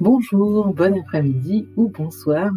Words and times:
Bonjour, 0.00 0.72
bon 0.74 0.96
après-midi 0.96 1.66
ou 1.74 1.88
bonsoir, 1.88 2.52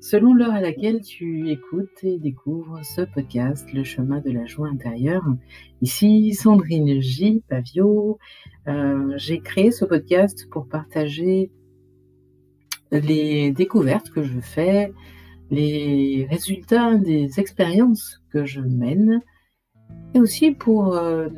selon 0.00 0.34
l'heure 0.34 0.52
à 0.52 0.60
laquelle 0.60 1.00
tu 1.00 1.48
écoutes 1.48 2.02
et 2.02 2.18
découvres 2.18 2.84
ce 2.84 3.02
podcast, 3.02 3.72
Le 3.72 3.84
chemin 3.84 4.18
de 4.18 4.32
la 4.32 4.46
joie 4.46 4.66
intérieure. 4.66 5.24
Ici 5.80 6.34
Sandrine 6.34 7.00
J. 7.00 7.44
Pavio. 7.48 8.18
Euh, 8.66 9.14
j'ai 9.16 9.38
créé 9.38 9.70
ce 9.70 9.84
podcast 9.84 10.48
pour 10.50 10.66
partager 10.66 11.52
les 12.90 13.52
découvertes 13.52 14.10
que 14.10 14.24
je 14.24 14.40
fais, 14.40 14.92
les 15.52 16.26
résultats 16.28 16.96
des 16.96 17.38
expériences 17.38 18.20
que 18.32 18.44
je 18.44 18.60
mène, 18.60 19.20
et 20.14 20.18
aussi 20.18 20.50
pour 20.50 20.96
euh, 20.96 21.28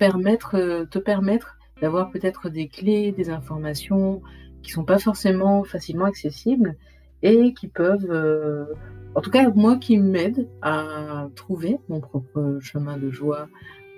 te 0.00 0.98
permettre 0.98 1.56
d'avoir 1.80 2.10
peut-être 2.10 2.48
des 2.50 2.68
clés, 2.68 3.12
des 3.12 3.30
informations 3.30 4.22
qui 4.62 4.70
sont 4.70 4.84
pas 4.84 4.98
forcément 4.98 5.64
facilement 5.64 6.04
accessibles 6.04 6.76
et 7.22 7.52
qui 7.54 7.68
peuvent, 7.68 8.10
euh, 8.10 8.66
en 9.14 9.20
tout 9.20 9.30
cas 9.30 9.48
moi, 9.50 9.76
qui 9.76 9.98
m'aident 9.98 10.48
à 10.62 11.28
trouver 11.36 11.78
mon 11.88 12.00
propre 12.00 12.58
chemin 12.60 12.96
de 12.96 13.10
joie 13.10 13.48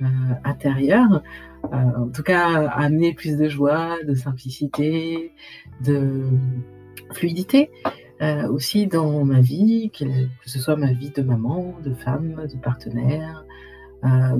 euh, 0.02 0.06
intérieur, 0.44 1.22
euh, 1.64 1.76
en 1.76 2.08
tout 2.08 2.22
cas 2.22 2.68
amener 2.68 3.14
plus 3.14 3.36
de 3.36 3.48
joie, 3.48 3.96
de 4.04 4.14
simplicité, 4.14 5.32
de 5.84 6.22
fluidité. 7.12 7.70
aussi 8.48 8.86
dans 8.86 9.24
ma 9.24 9.40
vie, 9.40 9.90
que 9.90 10.04
ce 10.46 10.60
soit 10.60 10.76
ma 10.76 10.92
vie 10.92 11.10
de 11.10 11.22
maman, 11.22 11.74
de 11.82 11.92
femme, 11.92 12.46
de 12.46 12.56
partenaire, 12.56 13.44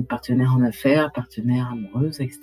partenaire 0.07 0.55
en 0.55 0.61
affaires, 0.61 1.11
partenaire 1.11 1.67
amoureuse, 1.73 2.21
etc. 2.21 2.39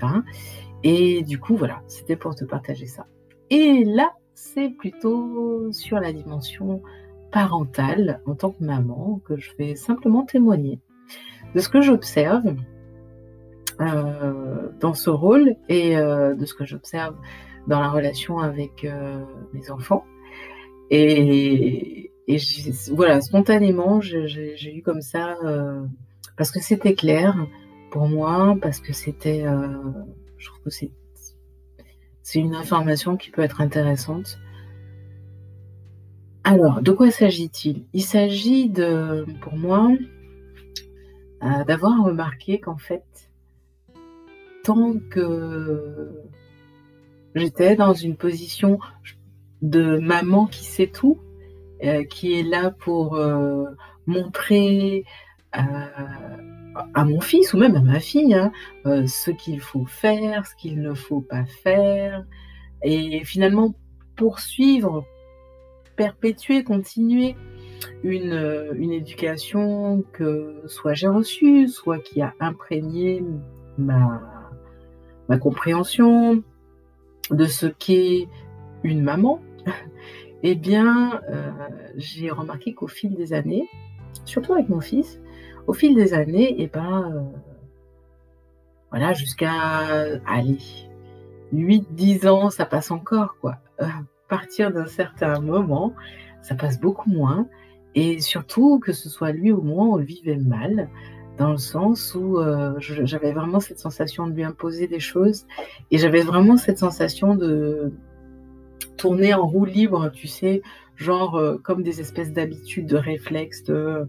Et 0.82 1.22
du 1.22 1.38
coup, 1.38 1.56
voilà, 1.56 1.82
c'était 1.86 2.16
pour 2.16 2.34
te 2.34 2.44
partager 2.44 2.86
ça. 2.86 3.06
Et 3.50 3.84
là, 3.84 4.14
c'est 4.34 4.70
plutôt 4.70 5.70
sur 5.72 6.00
la 6.00 6.12
dimension 6.12 6.82
parentale 7.30 8.20
en 8.26 8.34
tant 8.34 8.50
que 8.50 8.64
maman 8.64 9.20
que 9.24 9.36
je 9.36 9.50
vais 9.58 9.76
simplement 9.76 10.24
témoigner 10.24 10.80
de 11.54 11.60
ce 11.60 11.68
que 11.68 11.80
j'observe 11.80 12.54
euh, 13.80 14.68
dans 14.80 14.94
ce 14.94 15.10
rôle 15.10 15.56
et 15.68 15.96
euh, 15.96 16.34
de 16.34 16.44
ce 16.44 16.54
que 16.54 16.64
j'observe 16.64 17.16
dans 17.66 17.80
la 17.80 17.88
relation 17.88 18.38
avec 18.38 18.84
euh, 18.84 19.24
mes 19.52 19.70
enfants. 19.70 20.04
Et, 20.90 22.12
et 22.26 22.38
voilà, 22.92 23.20
spontanément, 23.20 24.00
j'ai 24.00 24.74
eu 24.74 24.82
comme 24.82 25.02
ça, 25.02 25.36
parce 26.36 26.50
que 26.50 26.60
c'était 26.60 26.94
clair 26.94 27.36
pour 27.92 28.08
moi, 28.08 28.56
parce 28.60 28.80
que 28.80 28.92
c'était 28.92 29.44
je 30.40 30.46
trouve 30.46 30.62
que 30.64 30.70
c'est, 30.70 30.90
une 32.34 32.54
information 32.54 33.16
qui 33.16 33.30
peut 33.30 33.42
être 33.42 33.60
intéressante. 33.60 34.38
Alors, 36.44 36.80
de 36.80 36.92
quoi 36.92 37.10
s'agit-il? 37.10 37.84
Il 37.92 38.02
s'agit 38.02 38.68
de, 38.68 39.26
pour 39.42 39.56
moi, 39.56 39.90
euh, 41.42 41.64
d'avoir 41.64 42.04
remarqué 42.04 42.60
qu'en 42.60 42.78
fait, 42.78 43.04
tant 44.62 44.94
que 45.10 46.12
j'étais 47.34 47.76
dans 47.76 47.94
une 47.94 48.16
position 48.16 48.78
de 49.60 49.98
maman 49.98 50.46
qui 50.46 50.64
sait 50.64 50.86
tout, 50.86 51.18
euh, 51.84 52.04
qui 52.04 52.38
est 52.38 52.42
là 52.42 52.70
pour 52.70 53.16
euh, 53.16 53.64
montrer 54.06 55.04
à 55.52 57.04
mon 57.04 57.20
fils 57.20 57.52
ou 57.52 57.58
même 57.58 57.76
à 57.76 57.80
ma 57.80 58.00
fille 58.00 58.34
hein, 58.34 58.52
euh, 58.86 59.06
ce 59.06 59.30
qu'il 59.30 59.60
faut 59.60 59.86
faire, 59.86 60.46
ce 60.46 60.54
qu'il 60.54 60.80
ne 60.80 60.94
faut 60.94 61.20
pas 61.20 61.44
faire, 61.44 62.24
et 62.82 63.24
finalement 63.24 63.74
poursuivre, 64.16 65.04
perpétuer, 65.96 66.64
continuer 66.64 67.36
une, 68.02 68.32
euh, 68.32 68.72
une 68.76 68.92
éducation 68.92 70.04
que 70.12 70.62
soit 70.66 70.94
j'ai 70.94 71.08
reçue, 71.08 71.68
soit 71.68 71.98
qui 71.98 72.22
a 72.22 72.34
imprégné 72.40 73.24
ma, 73.78 74.20
ma 75.28 75.38
compréhension 75.38 76.42
de 77.30 77.44
ce 77.44 77.66
qu'est 77.66 78.28
une 78.82 79.02
maman, 79.02 79.40
eh 80.42 80.54
bien, 80.54 81.20
euh, 81.30 81.50
j'ai 81.96 82.30
remarqué 82.30 82.74
qu'au 82.74 82.88
fil 82.88 83.14
des 83.14 83.32
années, 83.32 83.68
surtout 84.24 84.54
avec 84.54 84.68
mon 84.68 84.80
fils, 84.80 85.20
au 85.70 85.72
fil 85.72 85.94
des 85.94 86.14
années, 86.14 86.50
et 86.60 86.64
eh 86.64 86.66
ben, 86.66 87.12
euh, 87.14 87.38
voilà, 88.90 89.12
jusqu'à, 89.12 89.52
aller 90.26 90.58
8-10 91.54 92.26
ans, 92.28 92.50
ça 92.50 92.66
passe 92.66 92.90
encore, 92.90 93.36
quoi. 93.40 93.58
Euh, 93.80 93.84
à 93.84 94.02
partir 94.28 94.72
d'un 94.72 94.86
certain 94.86 95.38
moment, 95.38 95.94
ça 96.42 96.56
passe 96.56 96.80
beaucoup 96.80 97.08
moins. 97.08 97.46
Et 97.94 98.18
surtout, 98.18 98.80
que 98.80 98.92
ce 98.92 99.08
soit 99.08 99.30
lui 99.30 99.52
ou 99.52 99.62
moi, 99.62 99.84
on 99.84 99.96
le 99.96 100.02
vivait 100.02 100.38
mal, 100.38 100.88
dans 101.38 101.52
le 101.52 101.58
sens 101.58 102.16
où 102.16 102.38
euh, 102.38 102.74
j'avais 102.80 103.32
vraiment 103.32 103.60
cette 103.60 103.78
sensation 103.78 104.26
de 104.26 104.32
lui 104.32 104.42
imposer 104.42 104.88
des 104.88 105.00
choses, 105.00 105.46
et 105.92 105.98
j'avais 105.98 106.22
vraiment 106.22 106.56
cette 106.56 106.78
sensation 106.78 107.36
de 107.36 107.92
tourner 108.96 109.34
en 109.34 109.46
roue 109.46 109.66
libre, 109.66 110.10
tu 110.10 110.26
sais, 110.26 110.62
genre 110.96 111.40
comme 111.62 111.84
des 111.84 112.00
espèces 112.00 112.32
d'habitudes, 112.32 112.86
de 112.86 112.96
réflexes, 112.96 113.62
de... 113.62 114.08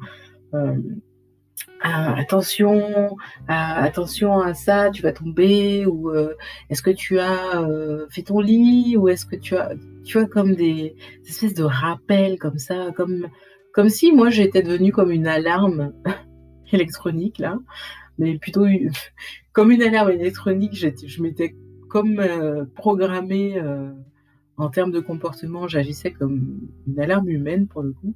Ah, 1.82 2.14
attention, 2.16 3.18
ah, 3.48 3.82
attention 3.84 4.40
à 4.40 4.54
ça, 4.54 4.92
tu 4.92 5.02
vas 5.02 5.14
tomber, 5.14 5.86
ou 5.86 6.10
euh, 6.10 6.36
est-ce 6.70 6.82
que 6.82 6.92
tu 6.92 7.20
as 7.20 7.62
euh, 7.62 8.06
fait 8.10 8.22
ton 8.22 8.40
lit, 8.40 8.96
ou 8.98 9.10
est-ce 9.10 9.26
que 9.26 9.36
tu 9.36 9.56
as, 9.56 9.74
tu 10.04 10.20
as 10.20 10.26
comme 10.26 10.56
des, 10.56 10.96
espèces 11.28 11.54
de 11.56 11.64
rappels 11.64 12.38
comme 12.38 12.60
ça, 12.60 12.92
comme, 12.96 13.28
comme 13.74 13.90
si 13.90 14.12
moi 14.12 14.30
j'étais 14.30 14.62
devenue 14.62 14.92
comme 14.92 15.12
une 15.12 15.28
alarme 15.28 15.94
électronique 16.72 17.40
là, 17.40 17.58
mais 18.20 18.38
plutôt 18.38 18.66
comme 19.54 19.72
une 19.72 19.82
alarme 19.82 20.12
électronique, 20.12 20.76
je 20.76 21.22
m'étais 21.24 21.56
comme 21.90 22.20
euh, 22.20 22.66
programmée 22.76 23.60
en 24.58 24.70
termes 24.70 24.92
de 24.92 25.00
comportement, 25.00 25.68
j'agissais 25.68 26.12
comme 26.12 26.60
une 26.88 27.00
alarme 27.00 27.30
humaine 27.30 27.68
pour 27.68 27.82
le 27.82 27.94
coup, 27.94 28.14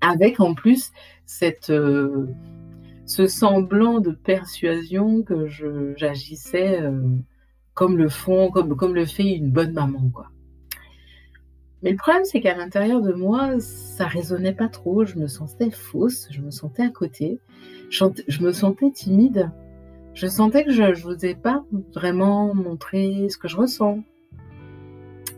avec 0.00 0.40
en 0.40 0.54
plus 0.54 0.92
cette 1.26 1.70
ce 3.08 3.26
semblant 3.26 4.00
de 4.00 4.10
persuasion 4.10 5.22
que 5.22 5.46
j'agissais 5.96 6.82
euh, 6.82 7.00
comme 7.72 7.96
le 7.96 8.10
font, 8.10 8.50
comme, 8.50 8.94
le 8.94 9.06
fait 9.06 9.30
une 9.30 9.50
bonne 9.50 9.72
maman, 9.72 10.10
quoi. 10.12 10.28
Mais 11.82 11.92
le 11.92 11.96
problème, 11.96 12.24
c'est 12.24 12.40
qu'à 12.40 12.54
l'intérieur 12.54 13.00
de 13.00 13.12
moi, 13.12 13.58
ça 13.60 14.06
résonnait 14.06 14.52
pas 14.52 14.68
trop. 14.68 15.04
Je 15.04 15.16
me 15.16 15.26
sentais 15.26 15.70
fausse, 15.70 16.26
je 16.30 16.42
me 16.42 16.50
sentais 16.50 16.82
à 16.82 16.90
côté, 16.90 17.40
je, 17.88 18.04
me 18.42 18.52
sentais 18.52 18.90
timide. 18.90 19.50
Je 20.12 20.26
sentais 20.26 20.64
que 20.64 20.72
je 20.72 21.06
n'osais 21.06 21.34
pas 21.34 21.64
vraiment 21.94 22.52
montrer 22.52 23.28
ce 23.30 23.38
que 23.38 23.48
je 23.48 23.56
ressens 23.56 24.02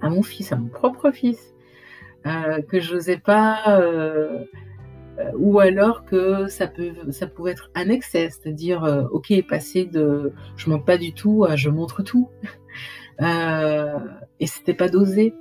à 0.01 0.09
mon 0.09 0.23
fils, 0.23 0.51
à 0.51 0.57
mon 0.57 0.69
propre 0.69 1.11
fils, 1.13 1.39
euh, 1.39 1.50
que 2.25 2.81
je 2.81 2.95
n'osais 2.95 3.19
pas 3.19 3.81
euh, 3.81 4.45
euh, 5.21 5.31
ou 5.37 5.59
alors 5.59 6.05
que 6.05 6.49
ça 6.49 6.67
peut 6.67 6.93
ça 7.11 7.27
pouvait 7.27 7.53
être 7.53 7.71
un 7.75 7.89
excès, 7.89 8.31
c'est-à-dire 8.31 8.85
euh, 8.85 9.05
ok 9.11 9.33
passer 9.49 9.85
de 9.85 10.33
je 10.57 10.71
montre 10.71 10.85
pas 10.85 10.99
du 10.99 11.13
tout 11.13 11.45
à 11.45 11.57
je 11.57 11.69
montre 11.69 12.03
tout 12.03 12.29
euh, 13.23 13.99
et 14.39 14.47
c'était 14.47 14.75
pas 14.75 14.89
dosé. 14.89 15.35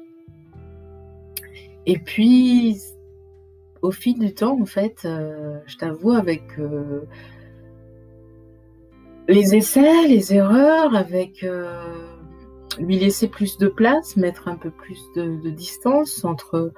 Et 1.86 1.98
puis 1.98 2.78
au 3.82 3.92
fil 3.92 4.20
du 4.20 4.34
temps 4.34 4.60
en 4.60 4.66
fait, 4.66 5.00
je 5.04 5.78
t'avoue 5.78 6.12
avec 6.12 6.44
les 9.28 9.56
essais, 9.56 10.08
les 10.08 10.34
erreurs, 10.34 10.96
avec 10.96 11.46
lui 12.80 12.98
laisser 12.98 13.28
plus 13.28 13.58
de 13.58 13.68
place, 13.68 14.18
mettre 14.18 14.48
un 14.48 14.56
peu 14.56 14.72
plus 14.72 15.00
de 15.16 15.50
distance 15.50 16.26
entre 16.26 16.74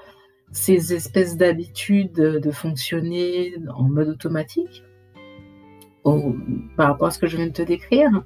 ces 0.51 0.93
espèces 0.93 1.37
d'habitudes 1.37 2.13
de 2.13 2.51
fonctionner 2.51 3.55
en 3.73 3.83
mode 3.83 4.09
automatique. 4.09 4.83
Par 6.03 6.87
rapport 6.87 7.07
à 7.07 7.11
ce 7.11 7.19
que 7.19 7.27
je 7.27 7.37
viens 7.37 7.47
de 7.47 7.51
te 7.51 7.61
décrire 7.61 8.23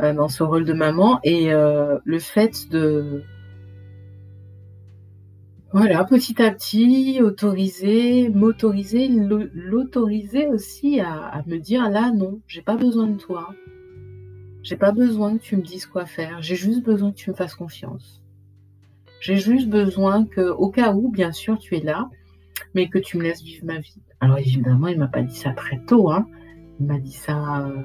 euh, 0.00 0.14
dans 0.14 0.28
ce 0.28 0.42
rôle 0.42 0.64
de 0.64 0.72
maman 0.72 1.20
et 1.22 1.52
euh, 1.52 1.98
le 2.04 2.18
fait 2.18 2.70
de 2.70 3.22
voilà 5.74 6.02
petit 6.04 6.40
à 6.42 6.50
petit 6.50 7.20
autoriser 7.20 8.30
m'autoriser 8.30 9.08
l'autoriser 9.08 10.46
aussi 10.48 11.00
à, 11.00 11.12
à, 11.12 11.42
me 11.46 11.58
dire 11.58 11.90
là 11.90 12.10
non 12.10 12.40
j'ai 12.46 12.62
pas 12.62 12.76
besoin 12.76 13.08
de 13.08 13.18
toi 13.18 13.50
j'ai 14.62 14.76
pas 14.76 14.92
besoin 14.92 15.36
que 15.36 15.42
tu 15.42 15.56
me 15.56 15.62
dises 15.62 15.86
quoi 15.86 16.06
faire 16.06 16.42
j'ai 16.42 16.56
juste 16.56 16.82
besoin 16.82 17.10
que 17.10 17.16
tu 17.16 17.30
me 17.30 17.34
fasses 17.34 17.54
confiance 17.54 18.22
j'ai 19.22 19.36
juste 19.36 19.68
besoin 19.68 20.26
que, 20.26 20.50
au 20.50 20.68
cas 20.68 20.92
où, 20.92 21.08
bien 21.08 21.30
sûr, 21.30 21.56
tu 21.56 21.76
es 21.76 21.80
là, 21.80 22.10
mais 22.74 22.88
que 22.88 22.98
tu 22.98 23.16
me 23.16 23.22
laisses 23.22 23.40
vivre 23.40 23.64
ma 23.64 23.78
vie. 23.78 24.02
Alors 24.18 24.38
évidemment, 24.38 24.88
il 24.88 24.98
m'a 24.98 25.06
pas 25.06 25.22
dit 25.22 25.36
ça 25.36 25.52
très 25.52 25.78
tôt. 25.86 26.10
Hein. 26.10 26.26
Il 26.80 26.86
m'a 26.86 26.98
dit 26.98 27.12
ça 27.12 27.60
euh, 27.60 27.82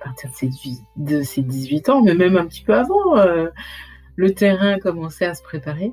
à 0.00 0.06
partir 0.06 0.28
de 0.96 1.22
ses, 1.22 1.42
18 1.42 1.88
ans, 1.88 2.02
mais 2.02 2.16
même 2.16 2.36
un 2.36 2.46
petit 2.46 2.64
peu 2.64 2.74
avant. 2.74 3.16
Euh, 3.16 3.48
le 4.16 4.34
terrain 4.34 4.80
commençait 4.80 5.26
à 5.26 5.34
se 5.34 5.42
préparer. 5.44 5.92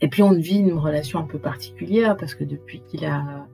Et 0.00 0.08
puis 0.08 0.24
on 0.24 0.32
vit 0.32 0.58
une 0.58 0.72
relation 0.72 1.20
un 1.20 1.26
peu 1.26 1.38
particulière 1.38 2.16
parce 2.16 2.34
que 2.34 2.42
depuis 2.42 2.82
qu'il 2.88 3.04
a 3.04 3.46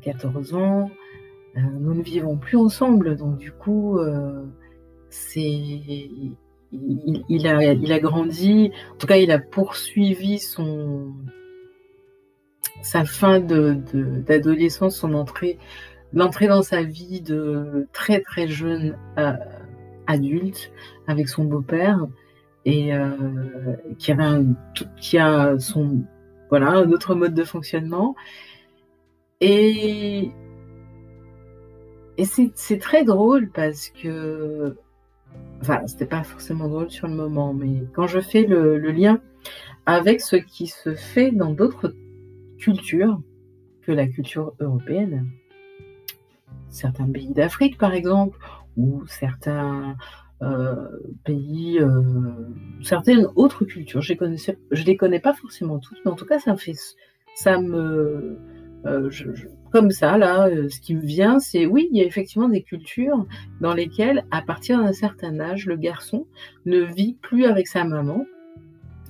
14 0.00 0.54
ans, 0.54 0.90
nous 1.56 1.94
ne 1.94 2.02
vivons 2.02 2.36
plus 2.36 2.56
ensemble. 2.56 3.16
Donc 3.16 3.38
du 3.38 3.52
coup, 3.52 3.98
c'est 5.10 5.40
il, 6.72 7.46
a, 7.46 7.72
il 7.72 7.92
a 7.92 7.98
grandi, 7.98 8.72
en 8.92 8.96
tout 8.96 9.06
cas, 9.06 9.16
il 9.16 9.30
a 9.30 9.38
poursuivi 9.38 10.38
son, 10.38 11.12
sa 12.82 13.04
fin 13.04 13.40
d'adolescence, 13.40 14.94
de, 14.94 14.98
son 14.98 15.14
entrée, 15.14 15.58
l'entrée 16.12 16.48
dans 16.48 16.62
sa 16.62 16.82
vie 16.82 17.20
de 17.20 17.86
très 17.92 18.20
très 18.20 18.48
jeune 18.48 18.96
euh, 19.18 19.32
adulte 20.06 20.72
avec 21.06 21.28
son 21.28 21.44
beau-père 21.44 22.06
et 22.64 22.94
euh, 22.94 23.10
qui 23.98 24.12
avait 24.12 24.44
qui 24.96 25.18
a 25.18 25.58
son 25.58 26.04
voilà 26.48 26.70
un 26.70 26.92
autre 26.92 27.14
mode 27.14 27.34
de 27.34 27.44
fonctionnement 27.44 28.14
et 29.40 30.30
et 32.18 32.24
c'est 32.24 32.78
très 32.78 33.04
drôle 33.04 33.50
parce 33.50 33.88
que 33.88 34.76
enfin, 35.60 35.86
c'était 35.86 36.06
pas 36.06 36.24
forcément 36.24 36.68
drôle 36.68 36.90
sur 36.90 37.08
le 37.08 37.14
moment, 37.14 37.54
mais 37.54 37.84
quand 37.94 38.06
je 38.06 38.20
fais 38.20 38.42
le, 38.42 38.78
lien 38.90 39.20
avec 39.86 40.20
ce 40.20 40.36
qui 40.36 40.66
se 40.66 40.94
fait 40.94 41.30
dans 41.30 41.52
d'autres 41.52 41.94
cultures 42.58 43.20
que 43.82 43.92
la 43.92 44.06
culture 44.06 44.54
européenne, 44.60 45.30
certains 46.68 47.10
pays 47.10 47.32
d'Afrique 47.32 47.78
par 47.78 47.94
exemple, 47.94 48.38
ou 48.76 49.04
certains 49.06 49.96
euh, 50.42 50.88
pays, 51.24 51.78
euh, 51.80 51.90
certaines 52.82 53.26
autres 53.36 53.64
cultures, 53.64 54.02
je 54.02 54.14
je 54.70 54.84
les 54.84 54.96
connais 54.96 55.20
pas 55.20 55.34
forcément 55.34 55.78
toutes, 55.78 55.98
mais 56.04 56.10
en 56.10 56.16
tout 56.16 56.26
cas 56.26 56.38
ça 56.38 56.52
me 56.52 56.58
fait, 56.58 56.74
ça 57.34 57.60
me, 57.60 58.38
euh, 58.86 59.10
comme 59.72 59.90
ça, 59.90 60.18
là, 60.18 60.48
euh, 60.48 60.68
ce 60.68 60.80
qui 60.80 60.94
me 60.94 61.00
vient, 61.00 61.38
c'est 61.38 61.66
oui, 61.66 61.88
il 61.90 61.98
y 61.98 62.02
a 62.02 62.04
effectivement 62.04 62.48
des 62.48 62.62
cultures 62.62 63.26
dans 63.60 63.74
lesquelles, 63.74 64.24
à 64.30 64.42
partir 64.42 64.82
d'un 64.82 64.92
certain 64.92 65.40
âge, 65.40 65.66
le 65.66 65.76
garçon 65.76 66.26
ne 66.66 66.80
vit 66.80 67.14
plus 67.22 67.46
avec 67.46 67.66
sa 67.66 67.84
maman 67.84 68.26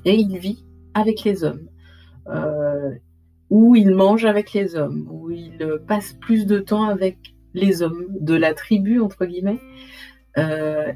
et 0.05 0.15
il 0.15 0.39
vit 0.39 0.65
avec 0.95 1.25
les 1.25 1.45
hommes. 1.45 1.69
Euh, 2.29 2.91
où 3.51 3.77
il 3.77 3.91
mange 3.91 4.25
avec 4.25 4.53
les 4.53 4.77
hommes, 4.77 5.07
où 5.11 5.31
il 5.31 5.79
passe 5.87 6.15
plus 6.15 6.47
de 6.47 6.59
temps 6.59 6.89
avec 6.89 7.19
les 7.53 7.83
hommes 7.83 8.07
de 8.19 8.35
la 8.35 8.55
tribu, 8.55 9.01
entre 9.01 9.27
guillemets. 9.27 9.61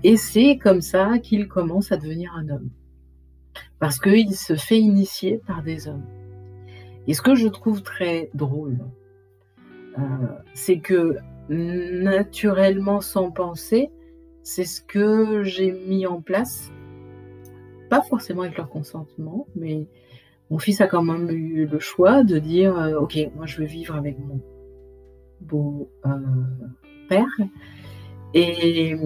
et 0.03 0.17
c'est 0.17 0.57
comme 0.57 0.81
ça 0.81 1.19
qu'il 1.19 1.49
commence 1.49 1.93
à 1.93 1.99
devenir 1.99 2.33
un 2.35 2.49
homme. 2.49 2.71
Parce 3.79 3.99
qu'il 3.99 4.35
se 4.35 4.55
fait 4.55 4.79
initier 4.79 5.39
par 5.47 5.63
des 5.63 5.87
hommes. 5.87 6.07
Et 7.07 7.15
ce 7.15 7.23
que 7.23 7.35
je 7.35 7.49
trouve 7.49 7.83
très 7.83 8.31
drôle, 8.35 8.79
euh, 8.81 9.06
c'est 10.55 10.79
que 10.79 11.17
naturellement, 11.49 13.01
sans 13.01 13.31
penser, 13.31 13.91
c'est 14.43 14.65
ce 14.65 14.81
que 14.81 15.43
j'ai 15.43 15.73
mis 15.73 16.07
en 16.07 16.21
place. 16.21 16.71
Pas 17.89 18.03
forcément 18.03 18.43
avec 18.43 18.57
leur 18.57 18.69
consentement, 18.69 19.47
mais 19.55 19.87
mon 20.51 20.59
fils 20.59 20.81
a 20.81 20.87
quand 20.87 21.03
même 21.03 21.31
eu 21.31 21.67
le 21.67 21.79
choix 21.79 22.25
de 22.25 22.39
dire 22.39 22.79
euh, 22.79 22.99
Ok, 23.01 23.19
moi 23.37 23.47
je 23.47 23.59
veux 23.59 23.67
vivre 23.67 23.95
avec 23.95 24.19
mon 24.19 24.41
beau 25.41 25.89
euh, 26.07 27.23
et, 28.35 28.97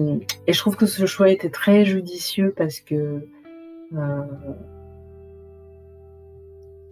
je 0.47 0.59
trouve 0.59 0.75
que 0.75 0.85
ce 0.85 1.05
choix 1.05 1.29
était 1.29 1.49
très 1.49 1.85
judicieux 1.85 2.53
parce 2.55 2.79
que 2.79 3.27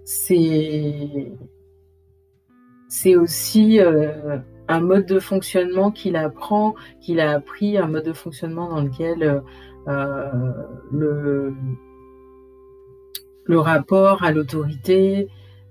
c'est 0.03 1.31
c'est 2.89 3.15
aussi 3.15 3.79
euh, 3.79 4.39
un 4.67 4.81
mode 4.81 5.05
de 5.05 5.19
fonctionnement 5.19 5.91
qu'il 5.91 6.15
apprend, 6.17 6.75
qu'il 6.99 7.19
a 7.21 7.31
appris, 7.31 7.77
un 7.77 7.87
mode 7.87 8.03
de 8.03 8.13
fonctionnement 8.13 8.67
dans 8.67 8.81
lequel 8.81 9.43
euh, 9.87 10.51
le, 10.91 11.53
rapport 13.59 14.23
à 14.23 14.31
l'autorité 14.31 15.27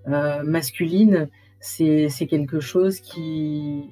euh, 0.08 0.42
masculine, 0.44 1.28
c'est 1.60 2.08
quelque 2.28 2.60
chose 2.60 3.00
qui, 3.00 3.90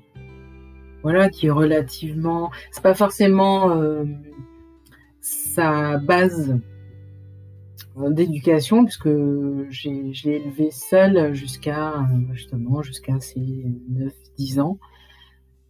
voilà, 1.03 1.29
qui 1.29 1.49
est 1.49 1.51
relativement, 1.51 2.51
c'est 2.71 2.83
pas 2.83 2.95
forcément 2.95 4.05
sa 5.21 5.99
base 5.99 6.57
d'éducation 7.97 8.85
puisque 8.85 9.09
j'ai 9.71 10.37
élevé 10.37 10.71
seule 10.71 11.35
jusqu'à 11.35 12.07
justement 12.33 12.83
jusqu'à 12.83 13.19
ses 13.21 13.67
9-10 14.39 14.61
ans. 14.61 14.79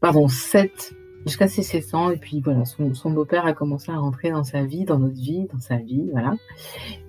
Pardon, 0.00 0.28
7 0.28 0.94
jusqu'à 1.24 1.48
ses 1.48 1.62
16 1.62 1.94
ans 1.94 2.10
et 2.10 2.16
puis 2.16 2.40
voilà, 2.40 2.64
son, 2.64 3.10
beau-père 3.10 3.46
a 3.46 3.52
commencé 3.52 3.90
à 3.90 3.98
rentrer 3.98 4.30
dans 4.30 4.44
sa 4.44 4.64
vie, 4.64 4.84
dans 4.84 4.98
notre 4.98 5.16
vie, 5.16 5.46
dans 5.52 5.58
sa 5.58 5.76
vie, 5.76 6.08
voilà. 6.12 6.34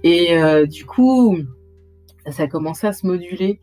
Et 0.03 0.37
euh, 0.37 0.65
du 0.65 0.85
coup, 0.85 1.37
ça 2.27 2.43
a 2.43 2.47
commencé 2.47 2.87
à 2.87 2.93
se 2.93 3.05
moduler. 3.05 3.59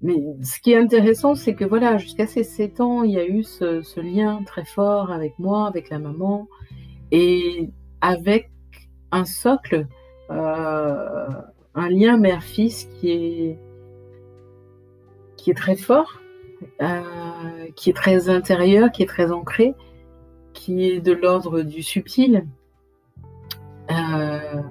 Mais 0.00 0.16
ce 0.42 0.60
qui 0.60 0.72
est 0.72 0.76
intéressant, 0.76 1.36
c'est 1.36 1.54
que 1.54 1.64
voilà, 1.64 1.96
jusqu'à 1.96 2.26
ses 2.26 2.42
7 2.42 2.80
ans, 2.80 3.04
il 3.04 3.12
y 3.12 3.18
a 3.18 3.26
eu 3.26 3.44
ce, 3.44 4.00
lien 4.00 4.42
très 4.44 4.64
fort 4.64 5.12
avec 5.12 5.38
moi, 5.38 5.68
avec 5.68 5.90
la 5.90 6.00
maman, 6.00 6.48
et 7.12 7.70
avec 8.00 8.50
un 9.12 9.24
socle 9.24 9.74
euh, 9.76 10.01
un 11.74 11.88
lien 11.88 12.16
mère-fils 12.16 12.84
qui 13.00 13.10
est, 13.10 13.58
qui 15.36 15.50
est 15.50 15.54
très 15.54 15.76
fort, 15.76 16.20
euh, 16.80 17.00
qui 17.74 17.90
est 17.90 17.94
très 17.94 18.28
intérieur, 18.28 18.92
qui 18.92 19.02
est 19.02 19.06
très 19.06 19.32
ancré, 19.32 19.74
qui 20.52 20.88
est 20.88 21.00
de 21.00 21.12
l'ordre 21.12 21.62
du 21.62 21.82
subtil. 21.82 22.46
Euh, 23.90 24.62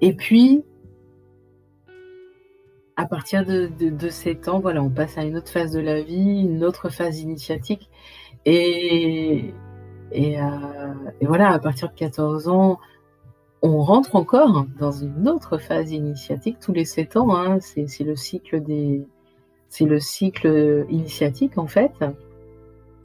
et 0.00 0.14
puis, 0.14 0.64
à 2.96 3.06
partir 3.06 3.44
de, 3.44 3.68
de, 3.78 4.08
ces 4.08 4.34
temps, 4.34 4.60
voilà, 4.60 4.82
on 4.82 4.90
passe 4.90 5.16
à 5.18 5.24
une 5.24 5.36
autre 5.36 5.50
phase 5.50 5.72
de 5.72 5.80
la 5.80 6.02
vie, 6.02 6.40
une 6.40 6.64
autre 6.64 6.88
phase 6.88 7.20
initiatique. 7.20 7.88
Et, 8.44 9.54
et 10.12 10.36
voilà, 11.22 11.50
à 11.50 11.58
partir 11.58 11.88
de 11.90 11.94
14 11.94 12.48
ans, 12.48 12.80
on 13.62 13.80
rentre 13.82 14.16
encore 14.16 14.66
dans 14.78 14.90
une 14.90 15.28
autre 15.28 15.58
phase 15.58 15.92
initiatique 15.92 16.58
tous 16.60 16.72
les 16.72 16.84
sept 16.84 17.16
ans. 17.16 17.34
Hein. 17.34 17.58
C'est 17.60 18.04
le 18.04 18.16
cycle 18.16 18.62
des, 18.62 19.06
c'est 19.68 19.86
le 19.86 19.98
initiatique 20.90 21.58
en 21.58 21.66
fait 21.66 21.92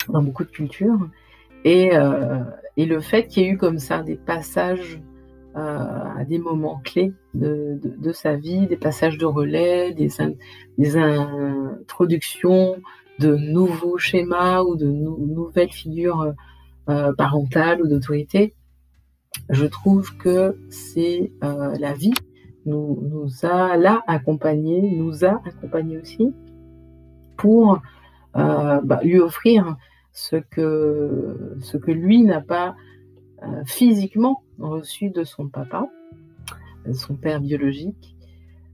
dans 0.09 0.23
beaucoup 0.23 0.43
de 0.43 0.49
cultures. 0.49 1.09
Et, 1.63 1.95
euh, 1.95 2.43
et 2.75 2.85
le 2.85 2.99
fait 2.99 3.27
qu'il 3.27 3.43
y 3.43 3.45
ait 3.45 3.49
eu 3.49 3.57
comme 3.57 3.79
ça 3.79 4.03
des 4.03 4.15
passages 4.15 4.99
euh, 5.55 5.59
à 6.17 6.23
des 6.23 6.39
moments 6.39 6.81
clés 6.83 7.13
de, 7.33 8.11
sa 8.11 8.35
vie, 8.35 8.67
des 8.67 8.77
passages 8.77 9.17
de 9.17 9.25
relais, 9.25 9.93
des, 9.93 10.09
des 10.77 10.97
introductions 10.97 12.75
de 13.19 13.35
nouveaux 13.35 13.97
schémas 13.97 14.61
ou 14.61 14.75
de 14.75 14.85
nouvelles 14.85 15.71
figures 15.71 16.33
euh, 16.89 17.13
parentales 17.13 17.81
ou 17.81 17.87
d'autorité, 17.87 18.53
je 19.49 19.65
trouve 19.65 20.15
que 20.17 20.57
c'est 20.69 21.31
euh, 21.43 21.75
la 21.79 21.93
vie 21.93 22.13
nous, 22.65 22.99
nous 23.01 23.45
a 23.45 23.77
là 23.77 24.01
accompagné, 24.07 24.81
nous 24.81 25.23
a 25.23 25.41
accompagné 25.45 25.97
aussi 25.97 26.33
pour 27.37 27.81
euh, 28.35 28.81
bah, 28.83 28.99
lui 29.03 29.19
offrir 29.19 29.77
ce 30.11 30.35
que, 30.35 31.55
ce 31.61 31.77
que 31.77 31.91
lui 31.91 32.23
n'a 32.23 32.41
pas 32.41 32.75
euh, 33.43 33.63
physiquement 33.65 34.43
reçu 34.59 35.09
de 35.09 35.23
son 35.23 35.47
papa, 35.47 35.87
son 36.93 37.15
père 37.15 37.39
biologique. 37.39 38.15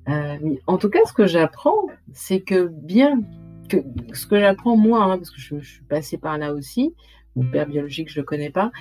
en 0.08 0.78
tout 0.78 0.90
cas, 0.90 1.00
ce 1.06 1.14
que 1.14 1.28
j'apprends, 1.28 1.88
c'est 2.14 2.42
que 2.42 2.68
bien 2.68 3.22
que 3.70 3.78
ce 4.14 4.26
que 4.28 4.40
j'apprends 4.40 4.78
moi, 4.78 5.04
hein, 5.04 5.18
parce 5.18 5.30
que 5.30 5.40
je, 5.40 5.60
je, 5.60 5.74
suis 5.76 5.84
passée 5.84 6.18
par 6.18 6.38
là 6.38 6.54
aussi, 6.54 6.96
mon 7.36 7.50
père 7.50 7.68
biologique, 7.68 8.10
je 8.10 8.20
ne 8.20 8.24
le 8.24 8.26
connais 8.26 8.50
pas, 8.50 8.72